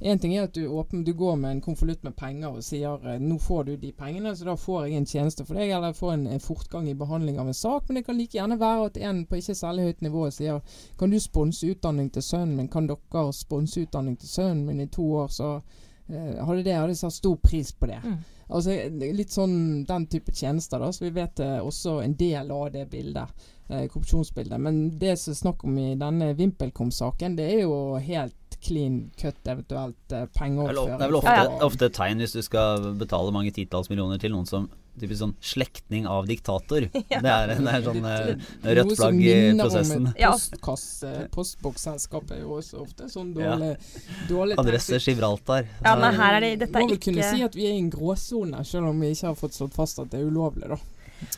Én 0.00 0.18
ting 0.18 0.36
er 0.36 0.44
at 0.46 0.54
du, 0.54 0.66
åpner, 0.66 1.02
du, 1.04 1.12
går 1.12 1.36
med 1.36 1.50
en 1.50 1.60
konvolutt 1.60 2.04
med 2.06 2.14
penger 2.16 2.54
og 2.54 2.62
sier 2.62 3.02
uh, 3.02 3.16
nå 3.18 3.38
får 3.42 3.64
du 3.66 3.72
de 3.82 3.90
pengene, 3.92 4.30
så 4.36 4.46
da 4.46 4.54
får 4.54 4.86
jeg 4.86 5.00
en 5.00 5.08
tjeneste 5.10 5.46
for 5.48 5.58
deg, 5.58 5.72
eller 5.74 5.96
får 5.96 6.12
en, 6.14 6.26
en, 6.30 6.42
fortgang 6.42 6.86
i 6.88 6.94
behandling 6.94 7.40
av 7.42 7.50
en 7.50 7.58
sak. 7.58 7.88
Men 7.88 7.98
det 7.98 8.04
kan 8.06 8.18
like 8.18 8.38
gjerne 8.38 8.60
være 8.60 8.86
at 8.92 9.00
en 9.10 9.24
på 9.26 9.40
ikke 9.40 9.58
særlig 9.58 9.88
høyt 9.88 10.06
nivå 10.06 10.28
sier 10.34 10.62
kan 10.98 11.10
du 11.10 11.18
sponse 11.18 11.66
utdanning 11.66 12.12
til 12.14 12.22
sønnen 12.22 12.54
min, 12.60 12.70
kan 12.70 12.86
dere 12.86 13.26
sponse 13.34 13.82
utdanning 13.82 14.14
til 14.20 14.30
sønnen 14.30 14.64
min 14.68 14.86
i 14.86 14.90
to 14.92 15.08
år, 15.24 15.34
så 15.34 15.52
eh, 15.58 16.38
hadde 16.46 16.62
det 16.62 16.78
hadde 16.78 16.98
satt 16.98 17.18
stor 17.18 17.36
pris 17.42 17.74
på 17.74 17.90
det. 17.90 17.98
Mm. 18.04 18.18
Altså 18.48 18.74
Litt 19.02 19.34
sånn 19.34 19.58
den 19.88 20.06
type 20.08 20.32
tjenester, 20.32 20.80
da. 20.80 20.92
Så 20.94 21.04
vi 21.04 21.14
vet 21.18 21.42
eh, 21.44 21.58
også 21.58 21.98
en 22.04 22.14
del 22.16 22.54
av 22.54 22.70
det 22.72 22.86
bildet 22.92 23.48
eh, 23.68 23.84
korrupsjonsbildet. 23.90 24.60
Men 24.62 24.98
det 24.98 25.16
som 25.18 25.34
er 25.34 25.40
snakk 25.42 25.64
om 25.66 25.76
i 25.78 25.90
denne 25.98 26.32
VimpelCom-saken, 26.38 27.36
det 27.36 27.50
er 27.52 27.66
jo 27.66 27.98
helt 28.00 28.47
clean 28.64 29.10
cut, 29.20 29.38
eventuelt 29.46 30.12
uh, 30.12 30.26
pengeoverføring. 30.36 30.98
Det 30.98 31.06
er 31.06 31.12
vel 31.12 31.20
ofte, 31.20 31.64
ofte, 31.66 31.88
et 31.88 31.96
tegn 31.98 32.22
hvis 32.24 32.36
du 32.36 32.42
skal 32.44 32.92
betale 32.98 33.32
mange 33.34 33.54
titalls 33.54 33.90
millioner 33.92 34.20
til 34.20 34.34
noen 34.34 34.48
som 34.48 34.68
typisk 34.98 35.20
sånn 35.22 35.34
slektning 35.44 36.08
av 36.10 36.26
diktator. 36.26 36.88
Ja. 37.08 37.22
Det, 37.24 37.30
er, 37.30 37.52
det 37.56 37.72
er 37.72 37.84
sånn 37.86 38.04
uh, 38.04 38.48
rødt 38.76 38.90
flagg 38.98 39.20
i 39.22 39.36
prosessen. 39.56 40.08
Noe 40.18 40.74
som 40.76 41.28
postboksselskap 41.32 42.34
er 42.34 42.42
jo 42.42 42.58
også 42.58 42.82
ofte 42.82 43.08
sånn 43.08 43.30
dårlig, 43.36 43.70
ja. 43.78 44.18
dårlig 44.28 44.58
Adresse 44.62 44.98
Gibraltar. 45.00 45.70
Ja, 45.80 45.94
men 46.00 46.18
her 46.18 46.36
er 46.36 46.44
det, 46.44 46.52
dette 46.64 46.74
er 46.74 46.84
ikke 46.84 46.90
Må 46.90 46.98
vel 46.98 47.02
kunne 47.06 47.30
si 47.32 47.46
at 47.46 47.56
vi 47.56 47.68
er 47.70 47.78
i 47.78 47.80
en 47.80 47.90
gråsone, 47.94 48.64
selv 48.68 48.90
om 48.90 49.00
vi 49.00 49.14
ikke 49.14 49.30
har 49.30 49.38
fått 49.40 49.56
slått 49.56 49.78
fast 49.78 50.02
at 50.02 50.12
det 50.12 50.20
er 50.20 50.28
ulovlig, 50.28 50.68
da. 50.74 50.80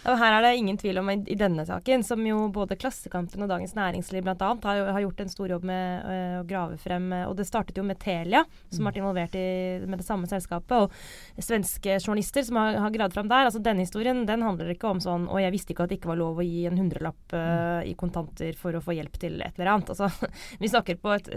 Og 0.09 0.17
her 0.21 0.35
er 0.37 0.45
det 0.45 0.53
ingen 0.59 0.79
tvil 0.81 1.01
om 1.01 1.11
i, 1.13 1.37
denne 1.39 1.65
saken, 1.69 2.05
som 2.07 2.23
jo 2.27 2.43
både 2.53 2.77
Klassekampen 2.81 3.45
og 3.45 3.51
Dagens 3.51 3.75
Næringsliv 3.77 4.25
bl.a. 4.27 4.35
Har, 4.65 4.81
har 4.95 5.05
gjort 5.05 5.21
en 5.25 5.33
stor 5.33 5.53
jobb 5.55 5.67
med 5.69 6.07
øh, 6.11 6.37
å 6.41 6.47
grave 6.49 6.79
frem 6.81 7.11
uh, 7.13 7.27
Og 7.31 7.37
det 7.39 7.47
startet 7.49 7.79
jo 7.81 7.85
med 7.87 8.01
Telia, 8.03 8.45
som 8.69 8.85
har 8.85 8.93
vært 8.93 9.01
involvert 9.03 9.37
i, 9.41 9.47
med 9.87 10.03
det 10.03 10.07
samme 10.07 10.29
selskapet, 10.31 10.87
og 10.87 11.45
svenske 11.45 11.99
journalister 11.99 12.47
som 12.47 12.61
har, 12.61 12.81
har 12.85 12.95
gravd 12.95 13.17
frem 13.17 13.31
der. 13.33 13.49
Altså 13.49 13.63
Denne 13.65 13.87
historien 13.87 14.25
den 14.29 14.45
handler 14.47 14.73
ikke 14.73 14.91
om 14.91 15.01
sånn 15.03 15.27
Og 15.31 15.41
jeg 15.43 15.53
visste 15.55 15.75
ikke 15.75 15.87
at 15.87 15.93
det 15.93 16.01
ikke 16.01 16.13
var 16.13 16.21
lov 16.21 16.41
å 16.41 16.47
gi 16.47 16.65
en 16.69 16.81
hundrelapp 16.81 17.37
øh, 17.37 17.85
i 17.89 17.95
kontanter 17.99 18.57
for 18.59 18.77
å 18.77 18.83
få 18.85 18.97
hjelp 18.97 19.21
til 19.21 19.41
et 19.45 19.57
eller 19.57 19.75
annet. 19.75 19.95
Altså, 19.95 20.11
vi 20.63 20.73
snakker 20.73 21.01
på 21.01 21.15
et, 21.17 21.31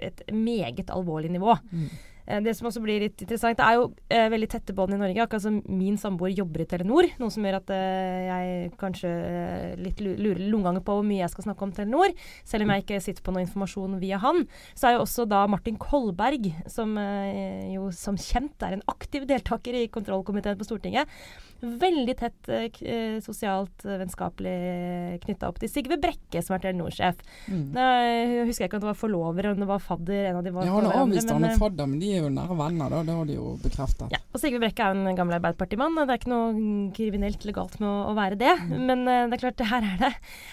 et 0.00 0.24
meget 0.32 0.92
alvorlig 0.92 1.32
nivå. 1.32 1.56
Mm. 1.72 1.90
Eh, 2.30 2.40
det 2.44 2.54
som 2.56 2.68
også 2.70 2.82
blir 2.84 3.02
litt 3.02 3.18
interessant, 3.24 3.58
det 3.58 3.66
er 3.66 3.78
jo 3.78 3.88
eh, 4.12 4.28
veldig 4.32 4.48
tette 4.50 4.74
bånd 4.76 4.94
i 4.94 5.00
Norge. 5.00 5.24
Akkurat 5.24 5.44
som 5.44 5.58
min 5.66 5.98
samboer 6.00 6.32
jobber 6.34 6.64
i 6.64 6.68
Telenor, 6.70 7.08
noe 7.20 7.34
som 7.34 7.46
gjør 7.46 7.58
at 7.60 7.72
eh, 7.74 8.20
jeg 8.28 8.70
kanskje 8.80 9.10
eh, 9.10 9.74
litt 9.80 10.02
lurer 10.04 10.42
noen 10.50 10.80
på 10.84 10.98
hvor 11.00 11.06
mye 11.06 11.24
jeg 11.24 11.34
skal 11.34 11.48
snakke 11.48 11.66
om 11.66 11.74
Telenor. 11.76 12.14
Selv 12.46 12.66
om 12.66 12.74
jeg 12.74 12.86
ikke 12.86 13.02
sitter 13.02 13.26
på 13.26 13.34
noe 13.34 13.44
informasjon 13.46 13.98
via 14.02 14.20
han. 14.22 14.44
Så 14.78 14.88
er 14.88 14.96
jo 14.96 15.04
også 15.04 15.26
da 15.30 15.44
Martin 15.50 15.78
Kolberg, 15.80 16.50
som 16.70 16.96
eh, 17.00 17.70
jo 17.74 17.90
som 17.94 18.18
kjent 18.20 18.62
er 18.66 18.78
en 18.78 18.86
aktiv 18.90 19.26
deltaker 19.28 19.76
i 19.76 19.86
kontrollkomiteen 19.92 20.58
på 20.60 20.68
Stortinget, 20.68 21.10
veldig 21.60 22.14
tett 22.16 22.48
eh, 22.48 23.18
sosialt 23.20 23.84
vennskapelig 23.84 25.20
knytta 25.24 25.50
opp 25.50 25.58
til 25.60 25.68
Sigve 25.72 25.98
Brekke, 26.00 26.40
som 26.44 26.56
er 26.56 26.64
Telenor-sjef. 26.64 27.20
Mm. 27.50 27.76
Jeg 27.76 28.46
husker 28.48 28.68
ikke 28.68 28.78
om 28.78 28.84
det 28.86 28.92
var 28.92 29.00
forlover, 29.00 29.50
om 29.50 29.60
det 29.60 29.68
var 29.68 29.82
fadder. 29.84 30.30
En 30.30 30.40
av 30.40 30.46
de 30.46 30.54
var 30.54 30.68
ja, 30.68 30.76
han 30.76 30.88
har 30.88 31.02
avvist 31.02 31.32
han 31.34 31.48
er 31.48 31.58
fadder, 31.60 31.90
men 31.90 32.00
de 32.00 32.19
er 32.20 32.26
jo 32.28 32.32
nære 32.34 32.56
venner, 32.58 32.92
da. 32.92 33.00
Det 33.06 33.16
har 33.16 33.28
de 33.28 33.36
jo 33.36 33.54
bekreftet. 33.62 34.12
Ja, 34.14 34.20
og 34.30 34.42
Sigve 34.42 34.60
Brekke 34.62 34.84
er 34.84 34.94
jo 34.94 35.02
en 35.02 35.18
gammel 35.18 35.36
Arbeiderpartimann. 35.38 35.98
Det 35.98 36.14
er 36.14 36.20
ikke 36.20 36.32
noe 36.32 36.52
kriminelt 36.96 37.44
eller 37.44 37.56
galt 37.56 37.76
med 37.82 37.88
å, 37.90 37.96
å 38.10 38.16
være 38.18 38.38
det. 38.40 38.54
Mm. 38.68 38.86
Men 38.90 39.04
uh, 39.08 39.26
det 39.30 39.38
er 39.38 39.44
klart, 39.44 39.64
her 39.72 39.86
er 39.88 40.00
det, 40.00 40.12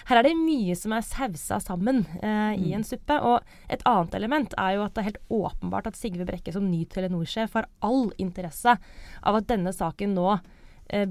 her 0.09 0.21
er 0.21 0.27
det 0.27 0.35
mye 0.39 0.77
som 0.79 0.95
er 0.97 1.07
sausa 1.07 1.61
sammen 1.63 2.03
uh, 2.21 2.53
i 2.55 2.71
mm. 2.71 2.75
en 2.79 2.87
suppe. 2.87 3.19
Og 3.31 3.73
et 3.73 3.85
annet 3.89 4.19
element 4.19 4.57
er 4.57 4.77
jo 4.77 4.85
at 4.87 4.95
det 4.95 5.03
er 5.03 5.09
helt 5.11 5.35
åpenbart 5.39 5.91
at 5.91 5.99
Sigve 5.99 6.27
Brekke 6.27 6.55
som 6.55 6.69
ny 6.71 6.83
Telenor-sjef 6.91 7.57
har 7.59 7.69
all 7.85 8.09
interesse 8.21 8.77
av 8.77 9.41
at 9.41 9.49
denne 9.51 9.75
saken 9.75 10.15
nå 10.17 10.37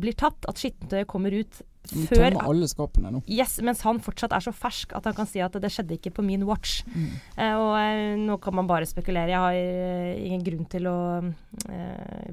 blir 0.01 0.17
tatt. 0.17 0.47
At 0.49 0.61
skittentøyet 0.61 1.09
kommer 1.11 1.35
ut 1.37 1.63
før 1.87 2.31
tømmer 2.31 2.49
alle 2.51 2.69
skapene 2.71 3.11
nå. 3.15 3.23
Yes, 3.31 3.57
mens 3.65 3.83
han 3.87 4.01
fortsatt 4.03 4.35
er 4.37 4.45
så 4.45 4.53
fersk 4.55 4.95
at 4.97 5.07
han 5.09 5.17
kan 5.17 5.29
si 5.29 5.43
at 5.45 5.57
det 5.63 5.71
skjedde 5.73 5.97
ikke 5.99 6.15
på 6.19 6.25
min 6.27 6.47
watch. 6.49 6.81
Mm. 6.93 7.09
Eh, 7.37 7.55
og 7.55 7.73
eh, 7.79 8.15
nå 8.21 8.39
kan 8.43 8.57
man 8.59 8.69
bare 8.71 8.89
spekulere. 8.89 9.33
Jeg 9.33 9.43
har 9.43 9.59
eh, 9.59 10.27
ingen 10.27 10.45
grunn 10.47 10.69
til 10.73 10.89
å 10.91 10.99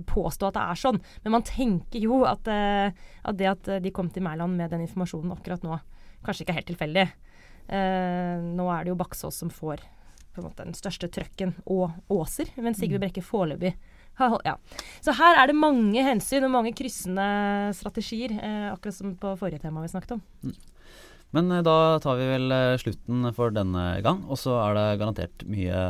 påstå 0.10 0.50
at 0.50 0.58
det 0.58 0.66
er 0.66 0.84
sånn. 0.84 1.02
Men 1.26 1.38
man 1.38 1.48
tenker 1.48 2.02
jo 2.02 2.24
at, 2.30 2.48
at 2.50 3.40
det 3.40 3.50
at 3.50 3.72
de 3.84 3.94
kom 3.96 4.10
til 4.14 4.26
Mæland 4.26 4.58
med 4.60 4.74
den 4.74 4.86
informasjonen 4.86 5.34
akkurat 5.36 5.64
nå, 5.66 5.80
kanskje 6.26 6.46
ikke 6.46 6.54
er 6.54 6.62
helt 6.62 6.72
tilfeldig. 6.72 7.08
nå 8.54 8.66
er 8.70 8.84
det 8.84 8.92
jo 8.92 9.00
Baksås 9.00 9.40
som 9.40 9.52
får 9.54 9.84
på 10.34 10.42
en 10.42 10.48
måte 10.48 10.66
den 10.66 10.76
største 10.78 11.08
trøkken, 11.14 11.54
og 11.70 11.94
Åser. 12.12 12.50
Men 12.58 12.74
Sigve 12.78 12.98
mm. 12.98 13.04
Brekke 13.04 13.26
foreløpig 13.26 13.76
ja. 14.20 14.58
Så 15.02 15.16
her 15.18 15.40
er 15.42 15.50
det 15.50 15.58
mange 15.58 16.04
hensyn 16.06 16.46
og 16.46 16.54
mange 16.54 16.74
kryssende 16.78 17.26
strategier, 17.78 18.36
eh, 18.38 18.70
akkurat 18.74 19.00
som 19.00 19.18
på 19.20 19.34
forrige 19.40 19.64
tema 19.64 19.82
vi 19.82 19.92
snakket 19.92 20.18
om. 20.18 20.24
Mm. 20.44 20.54
Men 21.34 21.50
eh, 21.52 21.64
da 21.66 21.98
tar 22.04 22.20
vi 22.20 22.30
vel 22.30 22.54
eh, 22.54 22.78
slutten 22.82 23.26
for 23.34 23.54
denne 23.54 23.88
gang, 24.06 24.24
og 24.30 24.38
så 24.40 24.60
er 24.68 24.78
det 24.78 24.88
garantert 25.02 25.46
mye 25.50 25.82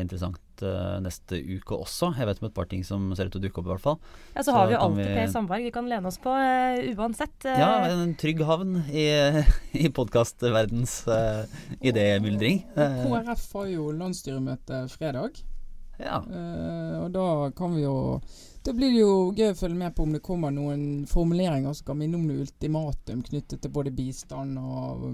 interessant 0.00 0.40
uh, 0.60 0.98
neste 1.00 1.38
uke 1.40 1.72
også. 1.72 2.10
Jeg 2.18 2.28
vet 2.28 2.42
om 2.42 2.48
et 2.50 2.56
par 2.56 2.68
ting 2.68 2.82
som 2.84 3.06
ser 3.16 3.30
ut 3.30 3.32
til 3.32 3.40
å 3.40 3.44
dukke 3.46 3.62
opp, 3.62 3.70
i 3.70 3.72
hvert 3.72 3.84
fall. 3.86 3.96
Ja, 4.34 4.42
så, 4.42 4.50
så 4.50 4.56
har 4.58 4.68
vi 4.68 4.76
jo 4.76 4.80
alltid 4.84 5.00
vi... 5.06 5.14
Per 5.16 5.30
Sandberg 5.32 5.64
vi 5.64 5.72
kan 5.72 5.88
lene 5.88 6.10
oss 6.12 6.20
på 6.20 6.34
uansett. 7.00 7.48
Ja, 7.48 7.70
en 7.88 8.12
trygg 8.20 8.44
havn 8.44 8.82
i, 8.92 9.06
i 9.86 9.88
podkastverdens 9.96 10.98
uh, 11.08 11.48
idémyldring. 11.80 12.66
KrF 12.76 13.46
har 13.56 13.72
jo 13.72 13.88
landsstyremøte 13.96 14.84
fredag. 14.92 15.40
Ja. 16.00 16.22
Uh, 16.24 17.04
og 17.04 17.10
da 17.14 17.26
kan 17.56 17.74
vi 17.76 17.84
jo 17.84 18.20
Da 18.64 18.72
blir 18.76 18.92
det 18.92 19.02
jo 19.02 19.12
gøy 19.36 19.52
å 19.52 19.56
følge 19.56 19.78
med 19.78 19.94
på 19.96 20.04
om 20.04 20.12
det 20.14 20.22
kommer 20.24 20.52
noen 20.52 21.06
formuleringer 21.08 21.72
som 21.76 21.90
kan 21.90 22.00
minne 22.00 22.18
om 22.18 22.26
noe 22.28 22.44
ultimatum 22.44 23.22
knyttet 23.24 23.62
til 23.62 23.72
både 23.72 23.92
bistand 23.96 24.60
og 24.60 25.06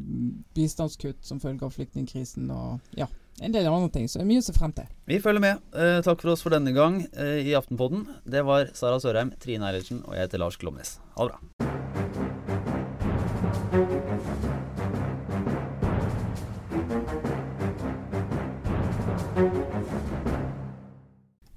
bistandskutt 0.56 1.22
som 1.26 1.38
følge 1.42 1.68
av 1.68 1.76
flyktningkrisen 1.76 2.50
og 2.50 2.98
ja, 2.98 3.06
en 3.38 3.54
del 3.54 3.70
andre 3.70 3.92
ting. 3.94 4.10
Så 4.10 4.18
det 4.18 4.26
er 4.26 4.32
mye 4.32 4.42
å 4.42 4.48
se 4.48 4.56
frem 4.56 4.74
til. 4.74 4.90
Vi 5.06 5.22
følger 5.22 5.46
med. 5.46 5.62
Uh, 5.70 6.00
takk 6.02 6.24
for 6.24 6.34
oss 6.34 6.42
for 6.42 6.58
denne 6.58 6.74
gang 6.74 7.04
uh, 7.14 7.38
i 7.38 7.54
Aftenpodden. 7.54 8.08
Det 8.26 8.42
var 8.50 8.72
Sara 8.74 8.98
Sørheim, 9.02 9.34
Trine 9.42 9.70
Eilertsen 9.70 10.02
og 10.02 10.18
jeg 10.18 10.26
heter 10.26 10.42
Lars 10.42 10.58
Klomnes. 10.58 10.96
Ha 11.14 11.28
det 11.28 11.36
bra. 11.36 11.85